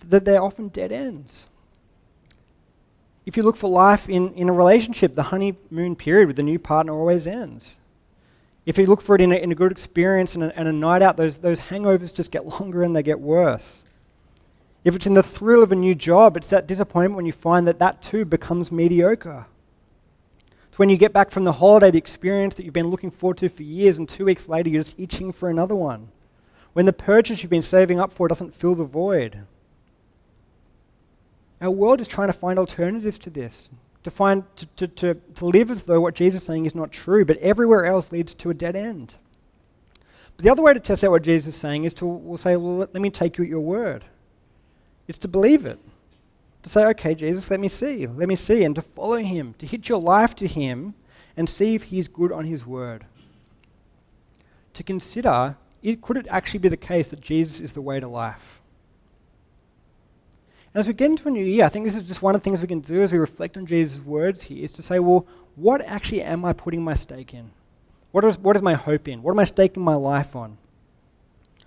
that 0.08 0.24
they're 0.24 0.42
often 0.42 0.68
dead 0.68 0.92
ends. 0.92 1.48
If 3.26 3.36
you 3.36 3.42
look 3.42 3.56
for 3.56 3.68
life 3.68 4.08
in, 4.08 4.32
in 4.34 4.48
a 4.48 4.52
relationship, 4.52 5.14
the 5.14 5.24
honeymoon 5.24 5.96
period 5.96 6.28
with 6.28 6.36
the 6.36 6.42
new 6.42 6.58
partner 6.58 6.94
always 6.94 7.26
ends. 7.26 7.78
If 8.64 8.78
you 8.78 8.86
look 8.86 9.02
for 9.02 9.14
it 9.14 9.20
in 9.20 9.32
a, 9.32 9.36
in 9.36 9.52
a 9.52 9.54
good 9.54 9.72
experience 9.72 10.34
and 10.34 10.44
a, 10.44 10.58
and 10.58 10.66
a 10.66 10.72
night 10.72 11.02
out, 11.02 11.16
those, 11.16 11.38
those 11.38 11.60
hangovers 11.60 12.14
just 12.14 12.30
get 12.30 12.46
longer 12.46 12.82
and 12.82 12.96
they 12.96 13.02
get 13.02 13.20
worse. 13.20 13.84
If 14.84 14.96
it's 14.96 15.06
in 15.06 15.14
the 15.14 15.22
thrill 15.22 15.62
of 15.62 15.72
a 15.72 15.76
new 15.76 15.94
job, 15.94 16.36
it's 16.36 16.48
that 16.48 16.66
disappointment 16.66 17.16
when 17.16 17.26
you 17.26 17.32
find 17.32 17.66
that 17.66 17.78
that 17.80 18.02
too 18.02 18.24
becomes 18.24 18.72
mediocre. 18.72 19.46
When 20.78 20.88
you 20.88 20.96
get 20.96 21.12
back 21.12 21.32
from 21.32 21.42
the 21.42 21.54
holiday, 21.54 21.90
the 21.90 21.98
experience 21.98 22.54
that 22.54 22.62
you've 22.62 22.72
been 22.72 22.86
looking 22.86 23.10
forward 23.10 23.38
to 23.38 23.48
for 23.48 23.64
years, 23.64 23.98
and 23.98 24.08
two 24.08 24.26
weeks 24.26 24.48
later 24.48 24.70
you're 24.70 24.84
just 24.84 24.94
itching 24.96 25.32
for 25.32 25.50
another 25.50 25.74
one. 25.74 26.06
When 26.72 26.86
the 26.86 26.92
purchase 26.92 27.42
you've 27.42 27.50
been 27.50 27.62
saving 27.62 27.98
up 27.98 28.12
for 28.12 28.28
doesn't 28.28 28.54
fill 28.54 28.76
the 28.76 28.84
void. 28.84 29.40
Our 31.60 31.72
world 31.72 32.00
is 32.00 32.06
trying 32.06 32.28
to 32.28 32.32
find 32.32 32.60
alternatives 32.60 33.18
to 33.18 33.30
this, 33.30 33.68
to 34.04 34.10
find 34.12 34.44
to, 34.54 34.66
to, 34.76 34.86
to, 34.86 35.14
to 35.34 35.44
live 35.46 35.72
as 35.72 35.82
though 35.82 36.00
what 36.00 36.14
Jesus 36.14 36.42
is 36.42 36.46
saying 36.46 36.66
is 36.66 36.76
not 36.76 36.92
true, 36.92 37.24
but 37.24 37.38
everywhere 37.38 37.84
else 37.84 38.12
leads 38.12 38.32
to 38.34 38.50
a 38.50 38.54
dead 38.54 38.76
end. 38.76 39.16
But 40.36 40.44
the 40.44 40.50
other 40.50 40.62
way 40.62 40.74
to 40.74 40.78
test 40.78 41.02
out 41.02 41.10
what 41.10 41.22
Jesus 41.22 41.56
is 41.56 41.60
saying 41.60 41.86
is 41.86 41.94
to 41.94 42.06
we'll 42.06 42.38
say, 42.38 42.54
well, 42.56 42.76
let 42.76 42.94
me 42.94 43.10
take 43.10 43.36
you 43.36 43.42
at 43.42 43.50
your 43.50 43.62
word. 43.62 44.04
It's 45.08 45.18
to 45.18 45.26
believe 45.26 45.66
it. 45.66 45.80
To 46.62 46.68
say, 46.68 46.84
okay, 46.86 47.14
Jesus, 47.14 47.50
let 47.50 47.60
me 47.60 47.68
see, 47.68 48.06
let 48.06 48.28
me 48.28 48.36
see, 48.36 48.64
and 48.64 48.74
to 48.74 48.82
follow 48.82 49.16
him, 49.16 49.54
to 49.58 49.66
hitch 49.66 49.88
your 49.88 50.00
life 50.00 50.34
to 50.36 50.46
him 50.46 50.94
and 51.36 51.48
see 51.48 51.74
if 51.74 51.84
he's 51.84 52.08
good 52.08 52.32
on 52.32 52.44
his 52.44 52.66
word. 52.66 53.06
To 54.74 54.82
consider, 54.82 55.56
it, 55.82 56.02
could 56.02 56.16
it 56.16 56.26
actually 56.28 56.60
be 56.60 56.68
the 56.68 56.76
case 56.76 57.08
that 57.08 57.20
Jesus 57.20 57.60
is 57.60 57.72
the 57.72 57.80
way 57.80 58.00
to 58.00 58.08
life? 58.08 58.60
And 60.74 60.80
as 60.80 60.88
we 60.88 60.94
get 60.94 61.10
into 61.10 61.28
a 61.28 61.30
new 61.30 61.44
year, 61.44 61.64
I 61.64 61.68
think 61.68 61.86
this 61.86 61.96
is 61.96 62.02
just 62.02 62.22
one 62.22 62.34
of 62.34 62.40
the 62.40 62.44
things 62.44 62.60
we 62.60 62.68
can 62.68 62.80
do 62.80 63.00
as 63.00 63.12
we 63.12 63.18
reflect 63.18 63.56
on 63.56 63.64
Jesus' 63.64 64.00
words 64.04 64.42
here 64.42 64.64
is 64.64 64.72
to 64.72 64.82
say, 64.82 64.98
well, 64.98 65.26
what 65.56 65.80
actually 65.82 66.22
am 66.22 66.44
I 66.44 66.52
putting 66.52 66.82
my 66.82 66.94
stake 66.94 67.32
in? 67.32 67.50
What 68.10 68.24
is, 68.24 68.38
what 68.38 68.56
is 68.56 68.62
my 68.62 68.74
hope 68.74 69.08
in? 69.08 69.22
What 69.22 69.32
am 69.32 69.38
I 69.38 69.44
staking 69.44 69.82
my 69.82 69.94
life 69.94 70.36
on? 70.36 70.58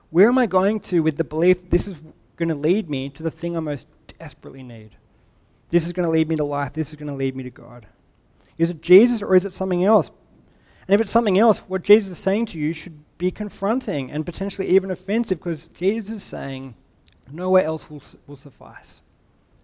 Where 0.10 0.28
am 0.28 0.38
I 0.38 0.46
going 0.46 0.80
to 0.82 1.02
with 1.02 1.18
the 1.18 1.24
belief 1.24 1.70
this 1.70 1.88
is 1.88 1.96
going 2.36 2.50
to 2.50 2.56
lead 2.56 2.90
me 2.90 3.10
to 3.10 3.24
the 3.24 3.32
thing 3.32 3.56
I 3.56 3.60
most 3.60 3.88
desperately 4.22 4.62
need? 4.62 4.92
This 5.70 5.88
is 5.88 5.94
going 5.94 6.06
to 6.06 6.12
lead 6.12 6.30
me 6.30 6.36
to 6.36 6.44
life. 6.44 6.74
This 6.74 6.90
is 6.90 6.96
going 6.96 7.08
to 7.08 7.16
lead 7.16 7.36
me 7.36 7.44
to 7.44 7.50
God. 7.50 7.88
Is 8.58 8.70
it 8.70 8.82
Jesus 8.82 9.24
or 9.24 9.36
is 9.36 9.46
it 9.46 9.54
something 9.54 9.84
else? 9.84 10.12
And 10.88 10.94
if 10.94 11.02
it's 11.02 11.10
something 11.10 11.40
else, 11.40 11.60
what 11.60 11.82
Jesus 11.82 12.12
is 12.12 12.18
saying 12.20 12.46
to 12.48 12.60
you 12.60 12.72
should 12.72 13.00
be 13.18 13.32
confronting 13.32 14.12
and 14.12 14.24
potentially 14.24 14.68
even 14.70 14.92
offensive 14.92 15.40
because 15.40 15.70
Jesus 15.70 16.18
is 16.18 16.24
saying, 16.24 16.76
Nowhere 17.32 17.64
else 17.64 17.90
will, 17.90 18.04
will 18.28 18.36
suffice. 18.36 19.02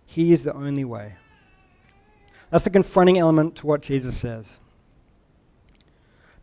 He 0.06 0.32
is 0.32 0.43
the 0.43 0.54
only 0.54 0.86
way. 0.86 1.15
That's 2.50 2.63
the 2.63 2.70
confronting 2.70 3.17
element 3.17 3.58
to 3.58 3.67
what 3.67 3.82
Jesus 3.82 4.15
says. 4.15 4.58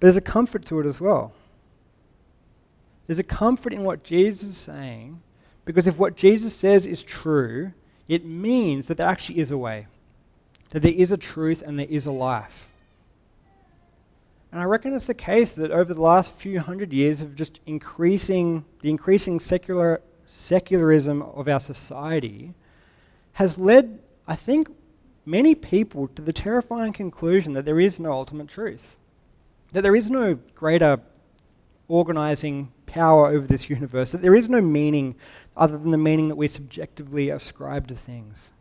There's 0.00 0.16
a 0.16 0.20
comfort 0.20 0.66
to 0.66 0.80
it 0.80 0.86
as 0.86 1.00
well. 1.00 1.32
There's 3.06 3.18
a 3.18 3.24
comfort 3.24 3.72
in 3.72 3.84
what 3.84 4.04
Jesus 4.04 4.50
is 4.50 4.56
saying 4.58 5.22
because 5.64 5.86
if 5.86 5.96
what 5.96 6.14
Jesus 6.16 6.54
says 6.54 6.86
is 6.86 7.02
true, 7.02 7.72
it 8.08 8.24
means 8.24 8.88
that 8.88 8.96
there 8.96 9.06
actually 9.06 9.38
is 9.38 9.50
a 9.50 9.58
way, 9.58 9.86
that 10.70 10.80
there 10.80 10.92
is 10.92 11.12
a 11.12 11.16
truth 11.16 11.62
and 11.62 11.78
there 11.78 11.86
is 11.88 12.06
a 12.06 12.10
life. 12.12 12.68
And 14.52 14.60
I 14.60 14.64
reckon 14.64 14.94
it's 14.94 15.06
the 15.06 15.14
case 15.14 15.52
that 15.52 15.72
over 15.72 15.92
the 15.92 16.00
last 16.00 16.34
few 16.34 16.60
hundred 16.60 16.92
years 16.92 17.22
of 17.22 17.34
just 17.34 17.58
increasing, 17.66 18.64
the 18.82 18.90
increasing 18.90 19.40
secular 19.40 20.00
secularism 20.26 21.22
of 21.22 21.48
our 21.48 21.60
society 21.60 22.54
has 23.34 23.58
led, 23.58 23.98
I 24.26 24.36
think, 24.36 24.68
many 25.26 25.54
people 25.54 26.08
to 26.08 26.22
the 26.22 26.32
terrifying 26.32 26.92
conclusion 26.92 27.52
that 27.54 27.64
there 27.64 27.80
is 27.80 27.98
no 27.98 28.12
ultimate 28.12 28.48
truth, 28.48 28.96
that 29.72 29.82
there 29.82 29.96
is 29.96 30.10
no 30.10 30.38
greater 30.54 31.00
organizing 31.88 32.70
power 32.94 33.26
over 33.26 33.46
this 33.46 33.68
universe, 33.68 34.12
that 34.12 34.22
there 34.22 34.34
is 34.34 34.48
no 34.48 34.60
meaning 34.60 35.16
other 35.56 35.76
than 35.76 35.90
the 35.90 35.98
meaning 35.98 36.28
that 36.28 36.36
we 36.36 36.46
subjectively 36.46 37.28
ascribe 37.28 37.88
to 37.88 37.94
things. 37.94 38.52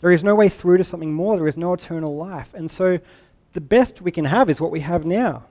There 0.00 0.10
is 0.10 0.24
no 0.24 0.34
way 0.34 0.48
through 0.48 0.78
to 0.78 0.84
something 0.84 1.12
more, 1.12 1.36
there 1.36 1.46
is 1.46 1.56
no 1.56 1.72
eternal 1.72 2.16
life. 2.16 2.52
And 2.52 2.70
so 2.70 2.98
the 3.52 3.60
best 3.60 4.02
we 4.02 4.10
can 4.10 4.24
have 4.24 4.50
is 4.50 4.60
what 4.60 4.72
we 4.72 4.80
have 4.80 5.04
now. 5.04 5.44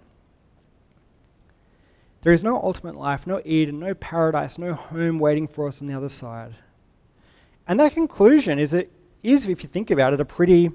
There 2.24 2.34
is 2.34 2.44
no 2.44 2.62
ultimate 2.62 2.96
life, 2.96 3.26
no 3.26 3.42
Eden, 3.46 3.80
no 3.80 3.94
paradise, 3.94 4.58
no 4.58 4.74
home 4.74 5.18
waiting 5.18 5.48
for 5.48 5.68
us 5.68 5.82
on 5.82 5.88
the 5.88 5.94
other 5.94 6.10
side. 6.10 6.54
And 7.68 7.80
that 7.80 7.94
conclusion 7.94 8.60
is, 8.60 8.74
it 8.74 8.92
is 9.24 9.48
if 9.48 9.64
you 9.64 9.70
think 9.70 9.90
about 9.90 10.14
it, 10.14 10.20
a 10.20 10.26
pretty 10.26 10.72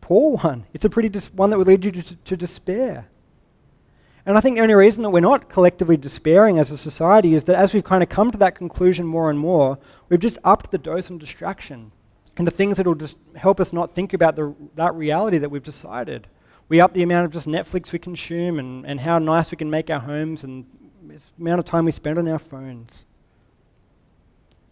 poor 0.00 0.36
one. 0.38 0.66
It's 0.72 0.84
a 0.84 0.88
pretty 0.88 1.08
dis- 1.08 1.32
one 1.32 1.50
that 1.50 1.58
would 1.58 1.66
lead 1.66 1.84
you 1.84 1.90
to, 1.90 2.14
to 2.14 2.36
despair. 2.36 3.08
And 4.26 4.36
I 4.36 4.40
think 4.40 4.56
the 4.56 4.62
only 4.62 4.74
reason 4.74 5.02
that 5.04 5.10
we're 5.10 5.20
not 5.20 5.48
collectively 5.48 5.96
despairing 5.96 6.58
as 6.58 6.70
a 6.70 6.76
society 6.76 7.34
is 7.34 7.44
that 7.44 7.56
as 7.56 7.72
we've 7.72 7.84
kind 7.84 8.02
of 8.02 8.08
come 8.08 8.30
to 8.32 8.38
that 8.38 8.56
conclusion 8.56 9.06
more 9.06 9.30
and 9.30 9.38
more, 9.38 9.78
we've 10.08 10.20
just 10.20 10.38
upped 10.44 10.72
the 10.72 10.78
dose 10.78 11.08
of 11.08 11.18
distraction 11.18 11.92
and 12.36 12.46
the 12.46 12.50
things 12.50 12.76
that 12.76 12.86
will 12.86 12.96
just 12.96 13.16
help 13.36 13.60
us 13.60 13.72
not 13.72 13.94
think 13.94 14.12
about 14.12 14.36
the, 14.36 14.54
that 14.74 14.94
reality 14.94 15.38
that 15.38 15.50
we've 15.50 15.62
decided 15.62 16.26
we 16.68 16.80
up 16.80 16.92
the 16.94 17.02
amount 17.02 17.26
of 17.26 17.32
just 17.32 17.46
Netflix 17.46 17.92
we 17.92 17.98
consume 17.98 18.58
and, 18.58 18.84
and 18.86 19.00
how 19.00 19.18
nice 19.18 19.50
we 19.50 19.56
can 19.56 19.70
make 19.70 19.90
our 19.90 20.00
homes 20.00 20.44
and 20.44 20.66
the 21.06 21.20
amount 21.38 21.60
of 21.60 21.64
time 21.64 21.84
we 21.84 21.92
spend 21.92 22.18
on 22.18 22.28
our 22.28 22.38
phones 22.38 23.04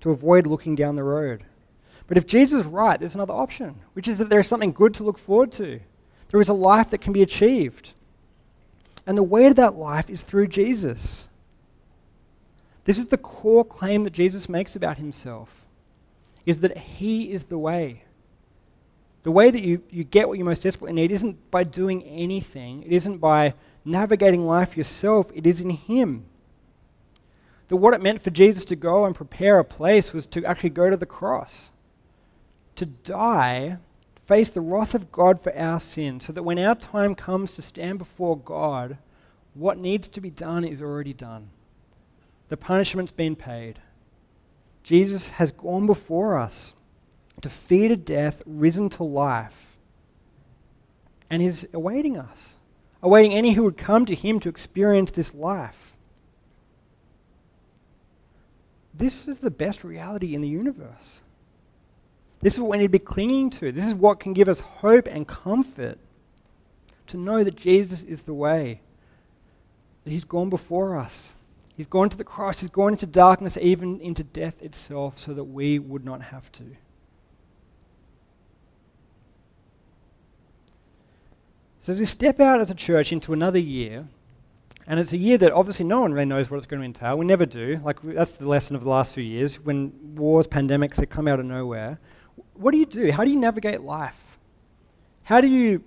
to 0.01 0.11
avoid 0.11 0.47
looking 0.47 0.75
down 0.75 0.97
the 0.97 1.05
road. 1.05 1.45
But 2.07 2.19
if 2.19 2.27
Jesus 2.27 2.61
is 2.61 2.67
right, 2.67 2.99
there's 2.99 3.15
another 3.15 3.33
option, 3.33 3.81
which 3.95 4.09
is 4.09 4.19
that 4.19 4.29
there 4.29 4.41
is 4.41 4.49
something 4.49 4.73
good 4.73 4.93
to 4.95 5.05
look 5.05 5.19
forward 5.19 5.53
to. 5.53 5.81
There 6.29 6.41
is 6.41 6.49
a 6.49 6.55
life 6.55 6.91
that 6.91 7.01
can 7.01 7.13
be 7.13 7.23
achieved. 7.23 7.93
And 9.07 9.19
the 9.19 9.23
way 9.23 9.49
to 9.49 9.55
that 9.55 9.75
life 9.75 10.09
is 10.09 10.23
through 10.23 10.49
Jesus. 10.49 11.29
This 12.85 12.99
is 12.99 13.07
the 13.07 13.19
core 13.19 13.65
claim 13.65 14.05
that 14.05 14.13
Jesus 14.13 14.49
makes 14.49 14.77
about 14.77 14.99
himself 14.99 15.65
is 16.47 16.59
that 16.59 16.77
he 16.77 17.33
is 17.33 17.45
the 17.45 17.59
way. 17.59 18.03
The 19.23 19.31
way 19.31 19.51
that 19.51 19.63
you, 19.63 19.83
you 19.91 20.05
get 20.05 20.29
what 20.29 20.39
you 20.39 20.45
most 20.45 20.63
desperately 20.63 20.95
need 20.95 21.11
isn't 21.11 21.51
by 21.51 21.65
doing 21.65 22.03
anything, 22.03 22.83
it 22.83 22.93
isn't 22.93 23.19
by 23.19 23.55
navigating 23.85 24.47
life 24.47 24.77
yourself, 24.77 25.31
it 25.35 25.47
is 25.47 25.61
in 25.61 25.71
Him. 25.71 26.27
That 27.69 27.77
what 27.77 27.95
it 27.95 28.03
meant 28.03 28.23
for 28.23 28.31
Jesus 28.31 28.67
to 28.67 28.77
go 28.77 29.07
and 29.07 29.15
prepare 29.15 29.59
a 29.59 29.65
place 29.65 30.13
was 30.13 30.27
to 30.27 30.45
actually 30.45 30.71
go 30.71 30.91
to 30.91 30.97
the 30.97 31.07
cross, 31.07 31.71
to 32.77 32.85
die, 32.85 33.79
face 34.25 34.51
the 34.51 34.61
wrath 34.61 34.95
of 34.95 35.13
God 35.13 35.41
for 35.41 35.57
our 35.57 35.81
sin, 35.81 36.21
so 36.21 36.33
that 36.33 36.43
when 36.43 36.59
our 36.59 36.75
time 36.75 37.15
comes 37.15 37.55
to 37.55 37.63
stand 37.63 37.99
before 37.99 38.37
God, 38.37 38.99
what 39.55 39.79
needs 39.79 40.09
to 40.09 40.21
be 40.21 40.31
done 40.31 40.65
is 40.65 40.83
already 40.83 41.13
done. 41.13 41.51
The 42.49 42.57
punishment's 42.57 43.13
been 43.13 43.37
paid. 43.37 43.79
Jesus 44.83 45.29
has 45.29 45.53
gone 45.53 45.87
before 45.87 46.39
us 46.39 46.75
defeated 47.41 48.05
death, 48.05 48.43
risen 48.47 48.89
to 48.89 49.05
life, 49.05 49.79
and 51.29 51.43
is 51.43 51.69
awaiting 51.75 52.17
us, 52.17 52.57
awaiting 53.03 53.35
any 53.35 53.53
who 53.53 53.65
would 53.65 53.77
come 53.77 54.07
to 54.07 54.15
him 54.15 54.41
to 54.41 54.49
experience 54.49 55.11
this 55.11 55.35
life. 55.35 55.95
This 58.95 59.27
is 59.27 59.41
the 59.41 59.51
best 59.51 59.85
reality 59.85 60.35
in 60.35 60.41
the 60.41 60.49
universe. 60.49 61.21
This 62.41 62.55
is 62.55 62.61
what 62.61 62.71
we 62.71 62.79
need 62.79 62.85
to 62.85 62.89
be 62.91 62.99
clinging 62.99 63.51
to. 63.51 63.73
This 63.73 63.87
is 63.87 63.95
what 63.95 64.21
can 64.21 64.33
give 64.33 64.49
us 64.49 64.61
hope 64.61 65.09
and 65.09 65.27
comfort 65.27 65.99
to 67.07 67.17
know 67.17 67.45
that 67.45 67.57
Jesus 67.57 68.03
is 68.03 68.23
the 68.23 68.35
way, 68.35 68.81
that 70.05 70.11
He's 70.11 70.25
gone 70.25 70.51
before 70.51 70.99
us. 70.99 71.33
He's 71.77 71.87
gone 71.87 72.09
to 72.11 72.17
the 72.17 72.25
cross, 72.25 72.61
He's 72.61 72.71
gone 72.71 72.93
into 72.93 73.07
darkness, 73.07 73.59
even 73.61 74.01
into 74.01 74.23
death 74.23 74.63
itself, 74.63 75.19
so 75.19 75.35
that 75.35 75.45
we 75.45 75.79
would 75.79 76.05
not 76.05 76.23
have 76.23 76.53
to. 76.53 76.65
So 81.81 81.93
as 81.93 81.99
we 81.99 82.07
step 82.07 82.41
out 82.41 82.61
as 82.61 82.71
a 82.71 82.75
church 82.75 83.13
into 83.13 83.35
another 83.35 83.59
year, 83.59 84.09
and 84.87 85.01
it's 85.01 85.13
a 85.13 85.19
year 85.19 85.39
that 85.39 85.53
obviously 85.53 85.85
no 85.85 86.01
one 86.01 86.13
really 86.13 86.27
knows 86.27 86.51
what 86.51 86.57
it's 86.59 86.67
going 86.67 86.81
to 86.81 86.87
entail. 86.87 87.19
We 87.19 87.27
never 87.27 87.47
do. 87.47 87.81
Like 87.85 88.01
that's 88.03 88.33
the 88.33 88.49
lesson 88.49 88.77
of 88.77 88.83
the 88.83 88.89
last 88.89 89.15
few 89.15 89.23
years. 89.23 89.57
When 89.57 90.15
wars, 90.15 90.47
pandemics, 90.47 90.97
they 90.97 91.07
come 91.07 91.27
out 91.27 91.41
of 91.41 91.47
nowhere. 91.47 91.99
What 92.55 92.73
do 92.73 92.79
you 92.79 92.87
do? 92.87 93.11
How 93.13 93.25
do 93.25 93.31
you 93.31 93.39
navigate 93.39 93.81
life? 93.81 94.39
How 95.25 95.41
do 95.41 95.49
you 95.49 95.83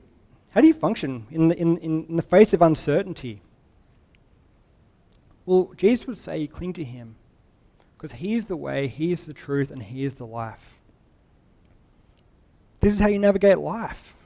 how 0.51 0.62
do 0.62 0.67
you 0.67 0.73
function 0.73 1.27
in 1.29 1.49
the, 1.49 1.57
in, 1.57 1.77
in 1.77 2.15
the 2.15 2.23
face 2.23 2.51
of 2.53 2.62
uncertainty? 2.62 3.41
Well, 5.45 5.71
Jesus 5.77 6.07
would 6.07 6.17
say 6.17 6.39
you 6.39 6.47
cling 6.47 6.73
to 6.73 6.83
him 6.83 7.15
because 7.95 8.13
he 8.13 8.33
is 8.33 8.45
the 8.45 8.55
way, 8.55 8.88
he 8.88 9.12
is 9.12 9.27
the 9.27 9.33
truth, 9.33 9.69
and 9.69 9.83
he 9.83 10.03
is 10.03 10.15
the 10.15 10.25
life. 10.25 10.79
This 12.79 12.93
is 12.93 12.99
how 12.99 13.07
you 13.07 13.19
navigate 13.19 13.60
life 13.60 14.17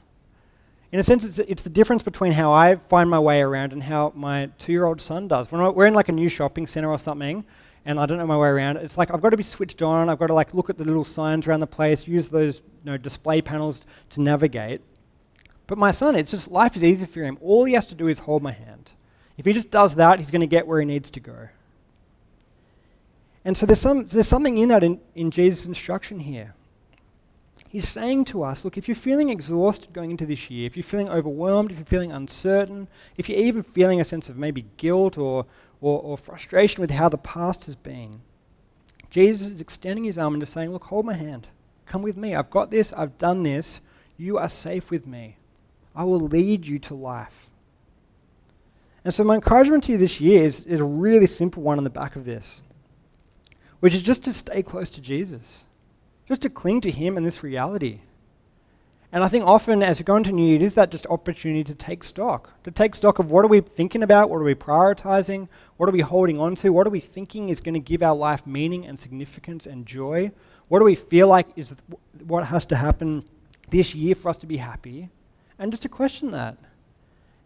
in 0.92 1.00
a 1.00 1.02
sense, 1.02 1.24
it's, 1.24 1.38
it's 1.38 1.62
the 1.62 1.70
difference 1.70 2.02
between 2.02 2.32
how 2.32 2.52
I 2.52 2.76
find 2.76 3.08
my 3.08 3.18
way 3.18 3.40
around 3.40 3.72
and 3.72 3.82
how 3.82 4.12
my 4.14 4.50
two 4.58 4.72
year 4.72 4.84
old 4.84 5.00
son 5.00 5.26
does. 5.26 5.50
When 5.50 5.74
we're 5.74 5.86
in 5.86 5.94
like 5.94 6.10
a 6.10 6.12
new 6.12 6.28
shopping 6.28 6.66
center 6.66 6.90
or 6.90 6.98
something, 6.98 7.44
and 7.84 7.98
I 7.98 8.06
don't 8.06 8.18
know 8.18 8.26
my 8.26 8.36
way 8.36 8.48
around, 8.48 8.76
it's 8.76 8.96
like 8.96 9.12
I've 9.12 9.20
got 9.20 9.30
to 9.30 9.36
be 9.36 9.42
switched 9.42 9.82
on. 9.82 10.08
I've 10.08 10.18
got 10.18 10.28
to 10.28 10.34
like 10.34 10.54
look 10.54 10.70
at 10.70 10.78
the 10.78 10.84
little 10.84 11.04
signs 11.04 11.46
around 11.46 11.60
the 11.60 11.66
place, 11.66 12.06
use 12.06 12.28
those 12.28 12.58
you 12.84 12.92
know, 12.92 12.96
display 12.96 13.42
panels 13.42 13.80
to 14.10 14.20
navigate. 14.20 14.80
But 15.66 15.78
my 15.78 15.90
son, 15.90 16.14
it's 16.14 16.30
just 16.30 16.50
life 16.50 16.76
is 16.76 16.84
easy 16.84 17.06
for 17.06 17.22
him. 17.22 17.38
All 17.40 17.64
he 17.64 17.72
has 17.74 17.86
to 17.86 17.94
do 17.94 18.08
is 18.08 18.20
hold 18.20 18.42
my 18.42 18.52
hand. 18.52 18.92
If 19.36 19.46
he 19.46 19.52
just 19.52 19.70
does 19.70 19.94
that, 19.96 20.18
he's 20.18 20.30
going 20.30 20.40
to 20.42 20.46
get 20.46 20.66
where 20.66 20.78
he 20.80 20.86
needs 20.86 21.10
to 21.12 21.20
go. 21.20 21.48
And 23.44 23.56
so 23.56 23.66
there's, 23.66 23.80
some, 23.80 24.06
there's 24.06 24.28
something 24.28 24.58
in 24.58 24.68
that 24.68 24.84
in, 24.84 25.00
in 25.14 25.30
Jesus' 25.30 25.66
instruction 25.66 26.20
here. 26.20 26.54
He's 27.72 27.88
saying 27.88 28.26
to 28.26 28.42
us 28.42 28.66
look, 28.66 28.76
if 28.76 28.86
you're 28.86 28.94
feeling 28.94 29.30
exhausted 29.30 29.94
going 29.94 30.10
into 30.10 30.26
this 30.26 30.50
year, 30.50 30.66
if 30.66 30.76
you're 30.76 30.84
feeling 30.84 31.08
overwhelmed, 31.08 31.70
if 31.70 31.78
you're 31.78 31.86
feeling 31.86 32.12
uncertain, 32.12 32.86
if 33.16 33.30
you're 33.30 33.38
even 33.38 33.62
feeling 33.62 33.98
a 33.98 34.04
sense 34.04 34.28
of 34.28 34.36
maybe 34.36 34.66
guilt 34.76 35.16
or, 35.16 35.46
or, 35.80 35.98
or 36.02 36.18
frustration 36.18 36.82
with 36.82 36.90
how 36.90 37.08
the 37.08 37.16
past 37.16 37.64
has 37.64 37.74
been, 37.74 38.20
Jesus 39.08 39.48
is 39.48 39.62
extending 39.62 40.04
his 40.04 40.18
arm 40.18 40.34
and 40.34 40.42
just 40.42 40.52
saying, 40.52 40.70
Look, 40.70 40.84
hold 40.84 41.06
my 41.06 41.14
hand. 41.14 41.48
Come 41.86 42.02
with 42.02 42.14
me. 42.14 42.34
I've 42.34 42.50
got 42.50 42.70
this. 42.70 42.92
I've 42.92 43.16
done 43.16 43.42
this. 43.42 43.80
You 44.18 44.36
are 44.36 44.50
safe 44.50 44.90
with 44.90 45.06
me. 45.06 45.38
I 45.96 46.04
will 46.04 46.20
lead 46.20 46.66
you 46.66 46.78
to 46.80 46.94
life. 46.94 47.48
And 49.02 49.14
so, 49.14 49.24
my 49.24 49.36
encouragement 49.36 49.84
to 49.84 49.92
you 49.92 49.98
this 49.98 50.20
year 50.20 50.44
is, 50.44 50.60
is 50.60 50.80
a 50.80 50.84
really 50.84 51.26
simple 51.26 51.62
one 51.62 51.78
on 51.78 51.84
the 51.84 51.90
back 51.90 52.16
of 52.16 52.26
this, 52.26 52.60
which 53.80 53.94
is 53.94 54.02
just 54.02 54.24
to 54.24 54.34
stay 54.34 54.62
close 54.62 54.90
to 54.90 55.00
Jesus, 55.00 55.64
just 56.26 56.42
to 56.42 56.50
cling 56.50 56.80
to 56.82 56.90
Him 56.90 57.16
and 57.16 57.26
this 57.26 57.42
reality. 57.42 58.00
And 59.14 59.22
I 59.22 59.28
think 59.28 59.44
often 59.44 59.82
as 59.82 59.98
we 59.98 60.04
go 60.04 60.16
into 60.16 60.32
New 60.32 60.46
Year, 60.46 60.56
it 60.56 60.62
is 60.62 60.72
that 60.74 60.90
just 60.90 61.06
opportunity 61.08 61.62
to 61.64 61.74
take 61.74 62.02
stock, 62.02 62.50
to 62.64 62.70
take 62.70 62.94
stock 62.94 63.18
of 63.18 63.30
what 63.30 63.44
are 63.44 63.48
we 63.48 63.60
thinking 63.60 64.02
about, 64.02 64.30
what 64.30 64.38
are 64.38 64.44
we 64.44 64.54
prioritizing, 64.54 65.48
what 65.76 65.86
are 65.86 65.92
we 65.92 66.00
holding 66.00 66.40
on 66.40 66.54
to, 66.56 66.70
what 66.70 66.86
are 66.86 66.90
we 66.90 67.00
thinking 67.00 67.50
is 67.50 67.60
going 67.60 67.74
to 67.74 67.80
give 67.80 68.02
our 68.02 68.16
life 68.16 68.46
meaning 68.46 68.86
and 68.86 68.98
significance 68.98 69.66
and 69.66 69.84
joy, 69.84 70.32
what 70.68 70.78
do 70.78 70.86
we 70.86 70.94
feel 70.94 71.28
like 71.28 71.48
is 71.56 71.74
what 72.26 72.46
has 72.46 72.64
to 72.64 72.76
happen 72.76 73.22
this 73.68 73.94
year 73.94 74.14
for 74.14 74.30
us 74.30 74.38
to 74.38 74.46
be 74.46 74.56
happy, 74.56 75.10
and 75.58 75.70
just 75.70 75.82
to 75.82 75.90
question 75.90 76.30
that. 76.30 76.56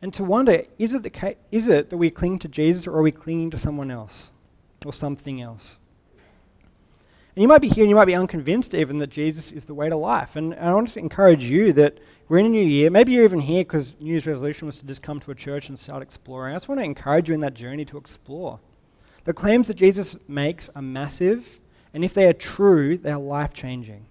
And 0.01 0.15
to 0.15 0.23
wonder, 0.23 0.62
is 0.79 0.95
it, 0.95 1.03
the 1.03 1.11
ca- 1.11 1.35
is 1.51 1.67
it 1.67 1.91
that 1.91 1.97
we 1.97 2.11
cling 2.11 2.39
to 2.41 2.49
Jesus 2.49 2.87
or 2.87 2.99
are 2.99 3.03
we 3.03 3.11
clinging 3.11 3.51
to 3.51 3.59
someone 3.59 3.91
else 3.91 4.31
or 4.85 4.93
something 4.93 5.41
else? 5.41 5.79
And 7.37 7.42
you 7.42 7.49
might 7.49 7.61
be 7.61 7.68
here 7.68 7.85
and 7.85 7.90
you 7.90 7.96
might 7.96 8.07
be 8.07 8.14
unconvinced 8.14 8.72
even 8.72 8.96
that 8.99 9.11
Jesus 9.11 9.53
is 9.53 9.66
the 9.66 9.75
way 9.75 9.90
to 9.90 9.96
life. 9.96 10.37
And, 10.37 10.55
and 10.55 10.70
I 10.70 10.72
want 10.72 10.88
to 10.88 10.99
encourage 10.99 11.44
you 11.44 11.75
that 11.75 11.99
we're 12.29 12.38
in 12.38 12.46
a 12.46 12.49
new 12.49 12.64
year. 12.64 12.88
Maybe 12.88 13.12
you're 13.12 13.25
even 13.25 13.40
here 13.40 13.62
because 13.62 13.94
New 14.01 14.11
Year's 14.11 14.27
resolution 14.27 14.64
was 14.64 14.79
to 14.79 14.87
just 14.87 15.03
come 15.03 15.20
to 15.20 15.31
a 15.31 15.35
church 15.35 15.68
and 15.68 15.79
start 15.79 16.03
exploring. 16.03 16.55
I 16.55 16.57
just 16.57 16.66
want 16.66 16.81
to 16.81 16.85
encourage 16.85 17.29
you 17.29 17.35
in 17.35 17.42
that 17.42 17.53
journey 17.53 17.85
to 17.85 17.99
explore. 17.99 18.59
The 19.25 19.35
claims 19.35 19.68
that 19.68 19.75
Jesus 19.75 20.16
makes 20.27 20.70
are 20.70 20.81
massive, 20.81 21.61
and 21.92 22.07
if 22.07 22.14
they 22.14 22.27
are 22.27 22.33
true, 22.33 22.96
they 22.96 23.11
are 23.11 23.20
life 23.20 23.53
changing. 23.53 24.07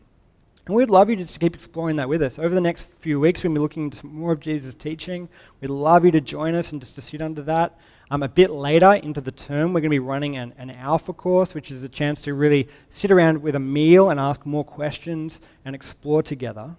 And 0.65 0.75
we'd 0.75 0.89
love 0.89 1.09
you 1.11 1.15
just 1.15 1.33
to 1.33 1.39
keep 1.39 1.53
exploring 1.53 1.97
that 1.97 2.09
with 2.09 2.23
us. 2.23 2.39
Over 2.39 2.55
the 2.55 2.61
next 2.61 2.87
few 2.87 3.19
weeks, 3.19 3.43
we'll 3.43 3.53
be 3.53 3.59
looking 3.59 3.83
into 3.85 4.05
more 4.07 4.31
of 4.31 4.39
Jesus' 4.39 4.73
teaching. 4.73 5.29
We'd 5.61 5.69
love 5.69 6.05
you 6.05 6.11
to 6.11 6.21
join 6.21 6.55
us 6.55 6.71
and 6.71 6.81
just 6.81 6.95
to 6.95 7.01
sit 7.01 7.21
under 7.21 7.43
that. 7.43 7.77
Um, 8.09 8.23
a 8.23 8.27
bit 8.27 8.49
later 8.49 8.93
into 8.93 9.21
the 9.21 9.31
term, 9.31 9.73
we're 9.73 9.81
going 9.81 9.91
to 9.91 9.95
be 9.95 9.99
running 9.99 10.37
an, 10.37 10.53
an 10.57 10.71
Alpha 10.71 11.13
course, 11.13 11.53
which 11.53 11.71
is 11.71 11.83
a 11.83 11.89
chance 11.89 12.21
to 12.23 12.33
really 12.33 12.67
sit 12.89 13.11
around 13.11 13.43
with 13.43 13.55
a 13.55 13.59
meal 13.59 14.09
and 14.09 14.19
ask 14.19 14.45
more 14.45 14.63
questions 14.63 15.39
and 15.63 15.75
explore 15.75 16.23
together. 16.23 16.75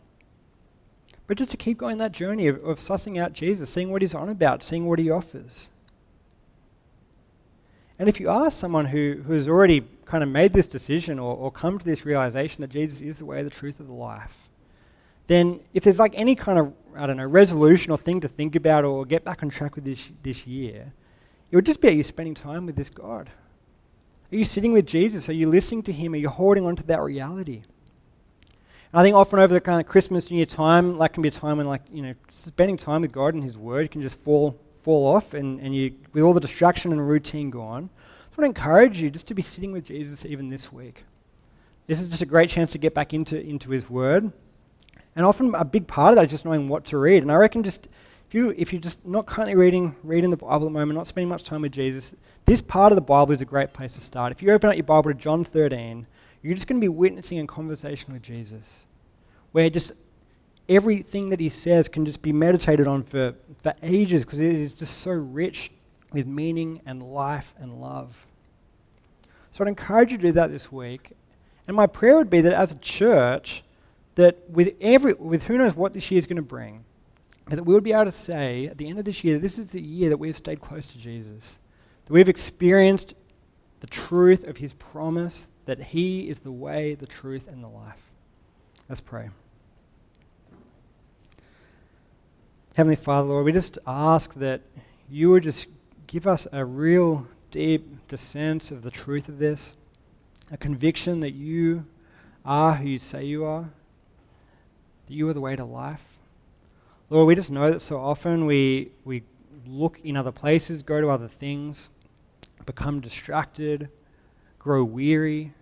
But 1.28 1.38
just 1.38 1.50
to 1.52 1.56
keep 1.56 1.78
going 1.78 1.98
that 1.98 2.12
journey 2.12 2.48
of, 2.48 2.64
of 2.64 2.78
sussing 2.78 3.20
out 3.20 3.32
Jesus, 3.32 3.70
seeing 3.70 3.90
what 3.90 4.02
he's 4.02 4.14
on 4.14 4.28
about, 4.28 4.62
seeing 4.62 4.86
what 4.86 4.98
he 4.98 5.10
offers. 5.10 5.70
And 7.98 8.08
if 8.08 8.20
you 8.20 8.28
are 8.28 8.50
someone 8.50 8.86
who, 8.86 9.22
who 9.26 9.32
has 9.32 9.48
already 9.48 9.84
kind 10.04 10.22
of 10.22 10.28
made 10.28 10.52
this 10.52 10.66
decision 10.66 11.18
or, 11.18 11.34
or 11.34 11.50
come 11.50 11.78
to 11.78 11.84
this 11.84 12.04
realization 12.04 12.60
that 12.62 12.68
Jesus 12.68 13.00
is 13.00 13.18
the 13.18 13.24
way, 13.24 13.42
the 13.42 13.50
truth, 13.50 13.80
of 13.80 13.86
the 13.86 13.94
life, 13.94 14.36
then 15.26 15.60
if 15.72 15.84
there's 15.84 15.98
like 15.98 16.12
any 16.14 16.34
kind 16.34 16.58
of, 16.58 16.72
I 16.94 17.06
don't 17.06 17.16
know, 17.16 17.24
resolution 17.24 17.90
or 17.90 17.98
thing 17.98 18.20
to 18.20 18.28
think 18.28 18.54
about 18.54 18.84
or 18.84 19.04
get 19.04 19.24
back 19.24 19.42
on 19.42 19.48
track 19.48 19.74
with 19.74 19.84
this, 19.84 20.12
this 20.22 20.46
year, 20.46 20.92
it 21.50 21.56
would 21.56 21.66
just 21.66 21.80
be 21.80 21.88
are 21.88 21.92
you 21.92 22.02
spending 22.02 22.34
time 22.34 22.66
with 22.66 22.76
this 22.76 22.90
God? 22.90 23.30
Are 24.32 24.36
you 24.36 24.44
sitting 24.44 24.72
with 24.72 24.86
Jesus? 24.86 25.28
Are 25.28 25.34
you 25.34 25.48
listening 25.48 25.82
to 25.84 25.92
Him? 25.92 26.12
Are 26.14 26.16
you 26.16 26.28
holding 26.28 26.66
on 26.66 26.76
to 26.76 26.82
that 26.84 27.00
reality? 27.00 27.62
And 28.92 29.00
I 29.00 29.02
think 29.02 29.14
often 29.14 29.38
over 29.38 29.54
the 29.54 29.60
kind 29.60 29.80
of 29.80 29.86
Christmas 29.86 30.30
New 30.30 30.36
Year 30.36 30.46
time, 30.46 30.98
that 30.98 31.12
can 31.12 31.22
be 31.22 31.28
a 31.28 31.32
time 31.32 31.58
when, 31.58 31.66
like, 31.66 31.82
you 31.92 32.02
know, 32.02 32.14
spending 32.30 32.76
time 32.76 33.02
with 33.02 33.12
God 33.12 33.34
and 33.34 33.42
His 33.42 33.56
Word 33.56 33.90
can 33.90 34.02
just 34.02 34.18
fall 34.18 34.58
fall 34.86 35.04
off, 35.04 35.34
and, 35.34 35.58
and 35.58 35.74
you 35.74 35.92
with 36.12 36.22
all 36.22 36.32
the 36.32 36.38
distraction 36.38 36.92
and 36.92 37.08
routine 37.08 37.50
gone. 37.50 37.90
I 37.90 38.40
want 38.40 38.54
to 38.54 38.60
encourage 38.60 39.02
you 39.02 39.10
just 39.10 39.26
to 39.26 39.34
be 39.34 39.42
sitting 39.42 39.72
with 39.72 39.84
Jesus 39.84 40.24
even 40.24 40.48
this 40.48 40.72
week. 40.72 41.02
This 41.88 42.00
is 42.00 42.08
just 42.08 42.22
a 42.22 42.26
great 42.26 42.48
chance 42.48 42.70
to 42.70 42.78
get 42.78 42.94
back 42.94 43.12
into 43.12 43.36
into 43.36 43.70
His 43.70 43.90
Word, 43.90 44.30
and 45.16 45.26
often 45.26 45.56
a 45.56 45.64
big 45.64 45.88
part 45.88 46.10
of 46.10 46.16
that 46.16 46.26
is 46.26 46.30
just 46.30 46.44
knowing 46.44 46.68
what 46.68 46.84
to 46.84 46.98
read. 46.98 47.24
And 47.24 47.32
I 47.32 47.34
reckon 47.34 47.64
just 47.64 47.88
if 48.28 48.32
you 48.32 48.54
if 48.56 48.72
you're 48.72 48.80
just 48.80 49.04
not 49.04 49.26
currently 49.26 49.56
reading 49.56 49.96
reading 50.04 50.30
the 50.30 50.36
Bible 50.36 50.54
at 50.54 50.60
the 50.60 50.70
moment, 50.70 50.96
not 50.96 51.08
spending 51.08 51.30
much 51.30 51.42
time 51.42 51.62
with 51.62 51.72
Jesus, 51.72 52.14
this 52.44 52.60
part 52.60 52.92
of 52.92 52.96
the 52.96 53.02
Bible 53.02 53.32
is 53.32 53.40
a 53.40 53.44
great 53.44 53.72
place 53.72 53.94
to 53.94 54.00
start. 54.00 54.30
If 54.30 54.40
you 54.40 54.52
open 54.52 54.70
up 54.70 54.76
your 54.76 54.84
Bible 54.84 55.10
to 55.10 55.18
John 55.18 55.44
13, 55.44 56.06
you're 56.42 56.54
just 56.54 56.68
going 56.68 56.80
to 56.80 56.84
be 56.84 56.88
witnessing 56.88 57.40
a 57.40 57.46
conversation 57.48 58.12
with 58.12 58.22
Jesus, 58.22 58.86
where 59.50 59.68
just 59.68 59.90
everything 60.68 61.30
that 61.30 61.40
he 61.40 61.48
says 61.48 61.88
can 61.88 62.04
just 62.04 62.22
be 62.22 62.32
meditated 62.32 62.86
on 62.86 63.02
for, 63.02 63.34
for 63.62 63.74
ages 63.82 64.24
because 64.24 64.40
it 64.40 64.54
is 64.54 64.74
just 64.74 64.98
so 64.98 65.12
rich 65.12 65.70
with 66.12 66.26
meaning 66.26 66.80
and 66.86 67.02
life 67.02 67.54
and 67.58 67.72
love. 67.72 68.26
So 69.50 69.64
I'd 69.64 69.68
encourage 69.68 70.12
you 70.12 70.18
to 70.18 70.22
do 70.22 70.32
that 70.32 70.50
this 70.50 70.70
week. 70.70 71.12
And 71.66 71.76
my 71.76 71.86
prayer 71.86 72.16
would 72.16 72.30
be 72.30 72.40
that 72.42 72.52
as 72.52 72.72
a 72.72 72.76
church, 72.76 73.62
that 74.14 74.48
with 74.48 74.74
every 74.80 75.14
with 75.14 75.44
who 75.44 75.58
knows 75.58 75.74
what 75.74 75.94
this 75.94 76.10
year 76.10 76.18
is 76.18 76.26
going 76.26 76.36
to 76.36 76.42
bring, 76.42 76.84
that 77.48 77.64
we 77.64 77.74
would 77.74 77.84
be 77.84 77.92
able 77.92 78.06
to 78.06 78.12
say 78.12 78.66
at 78.66 78.78
the 78.78 78.88
end 78.88 78.98
of 78.98 79.04
this 79.04 79.24
year, 79.24 79.38
this 79.38 79.58
is 79.58 79.68
the 79.68 79.80
year 79.80 80.10
that 80.10 80.16
we've 80.16 80.36
stayed 80.36 80.60
close 80.60 80.86
to 80.88 80.98
Jesus. 80.98 81.58
That 82.04 82.12
we've 82.12 82.28
experienced 82.28 83.14
the 83.80 83.86
truth 83.86 84.44
of 84.44 84.58
his 84.58 84.72
promise 84.72 85.48
that 85.66 85.80
he 85.80 86.28
is 86.28 86.40
the 86.40 86.52
way, 86.52 86.94
the 86.94 87.06
truth, 87.06 87.48
and 87.48 87.62
the 87.62 87.68
life. 87.68 88.12
Let's 88.88 89.00
pray. 89.00 89.30
Heavenly 92.76 92.96
Father, 92.96 93.28
Lord, 93.28 93.46
we 93.46 93.52
just 93.52 93.78
ask 93.86 94.34
that 94.34 94.60
you 95.08 95.30
would 95.30 95.44
just 95.44 95.66
give 96.06 96.26
us 96.26 96.46
a 96.52 96.62
real 96.62 97.26
deep 97.50 97.88
sense 98.16 98.70
of 98.70 98.82
the 98.82 98.90
truth 98.90 99.30
of 99.30 99.38
this, 99.38 99.76
a 100.50 100.58
conviction 100.58 101.20
that 101.20 101.30
you 101.30 101.86
are 102.44 102.74
who 102.74 102.86
you 102.86 102.98
say 102.98 103.24
you 103.24 103.46
are, 103.46 103.70
that 105.06 105.14
you 105.14 105.26
are 105.26 105.32
the 105.32 105.40
way 105.40 105.56
to 105.56 105.64
life. 105.64 106.04
Lord, 107.08 107.28
we 107.28 107.34
just 107.34 107.50
know 107.50 107.70
that 107.70 107.80
so 107.80 107.98
often 107.98 108.44
we, 108.44 108.90
we 109.06 109.22
look 109.66 109.98
in 110.00 110.14
other 110.14 110.30
places, 110.30 110.82
go 110.82 111.00
to 111.00 111.08
other 111.08 111.28
things, 111.28 111.88
become 112.66 113.00
distracted, 113.00 113.88
grow 114.58 114.84
weary, 114.84 115.54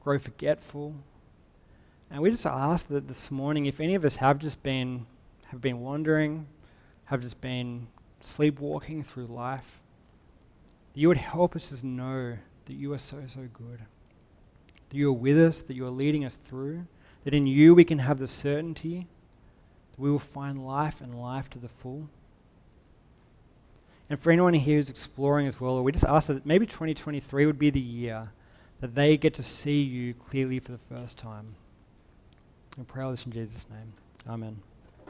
grow 0.00 0.18
forgetful. 0.18 0.94
And 2.10 2.22
we 2.22 2.30
just 2.30 2.46
ask 2.46 2.88
that 2.88 3.08
this 3.08 3.30
morning, 3.30 3.66
if 3.66 3.78
any 3.78 3.94
of 3.94 4.06
us 4.06 4.16
have 4.16 4.38
just 4.38 4.62
been 4.62 5.04
have 5.52 5.60
been 5.60 5.80
wandering, 5.80 6.46
have 7.04 7.20
just 7.20 7.40
been 7.42 7.86
sleepwalking 8.22 9.04
through 9.04 9.26
life, 9.26 9.78
that 10.92 11.00
you 11.00 11.08
would 11.08 11.18
help 11.18 11.54
us 11.54 11.68
just 11.70 11.84
know 11.84 12.38
that 12.64 12.72
you 12.72 12.92
are 12.94 12.98
so, 12.98 13.22
so 13.28 13.48
good. 13.52 13.80
That 14.88 14.96
you 14.96 15.10
are 15.10 15.12
with 15.12 15.38
us, 15.38 15.60
that 15.62 15.76
you 15.76 15.86
are 15.86 15.90
leading 15.90 16.24
us 16.24 16.36
through, 16.36 16.86
that 17.24 17.34
in 17.34 17.46
you 17.46 17.74
we 17.74 17.84
can 17.84 17.98
have 18.00 18.18
the 18.18 18.26
certainty 18.26 19.06
that 19.92 20.00
we 20.00 20.10
will 20.10 20.18
find 20.18 20.66
life 20.66 21.02
and 21.02 21.20
life 21.20 21.50
to 21.50 21.58
the 21.58 21.68
full. 21.68 22.08
And 24.08 24.18
for 24.18 24.30
anyone 24.30 24.54
here 24.54 24.76
who's 24.76 24.88
exploring 24.88 25.46
as 25.46 25.60
well, 25.60 25.82
we 25.82 25.92
just 25.92 26.04
ask 26.04 26.28
that 26.28 26.46
maybe 26.46 26.64
2023 26.64 27.44
would 27.44 27.58
be 27.58 27.68
the 27.68 27.80
year 27.80 28.32
that 28.80 28.94
they 28.94 29.18
get 29.18 29.34
to 29.34 29.42
see 29.42 29.82
you 29.82 30.14
clearly 30.14 30.58
for 30.60 30.72
the 30.72 30.78
first 30.78 31.18
time. 31.18 31.56
I 32.80 32.84
pray 32.84 33.04
all 33.04 33.10
this 33.10 33.26
in 33.26 33.32
Jesus' 33.32 33.66
name. 33.70 33.92
Amen. 34.26 34.62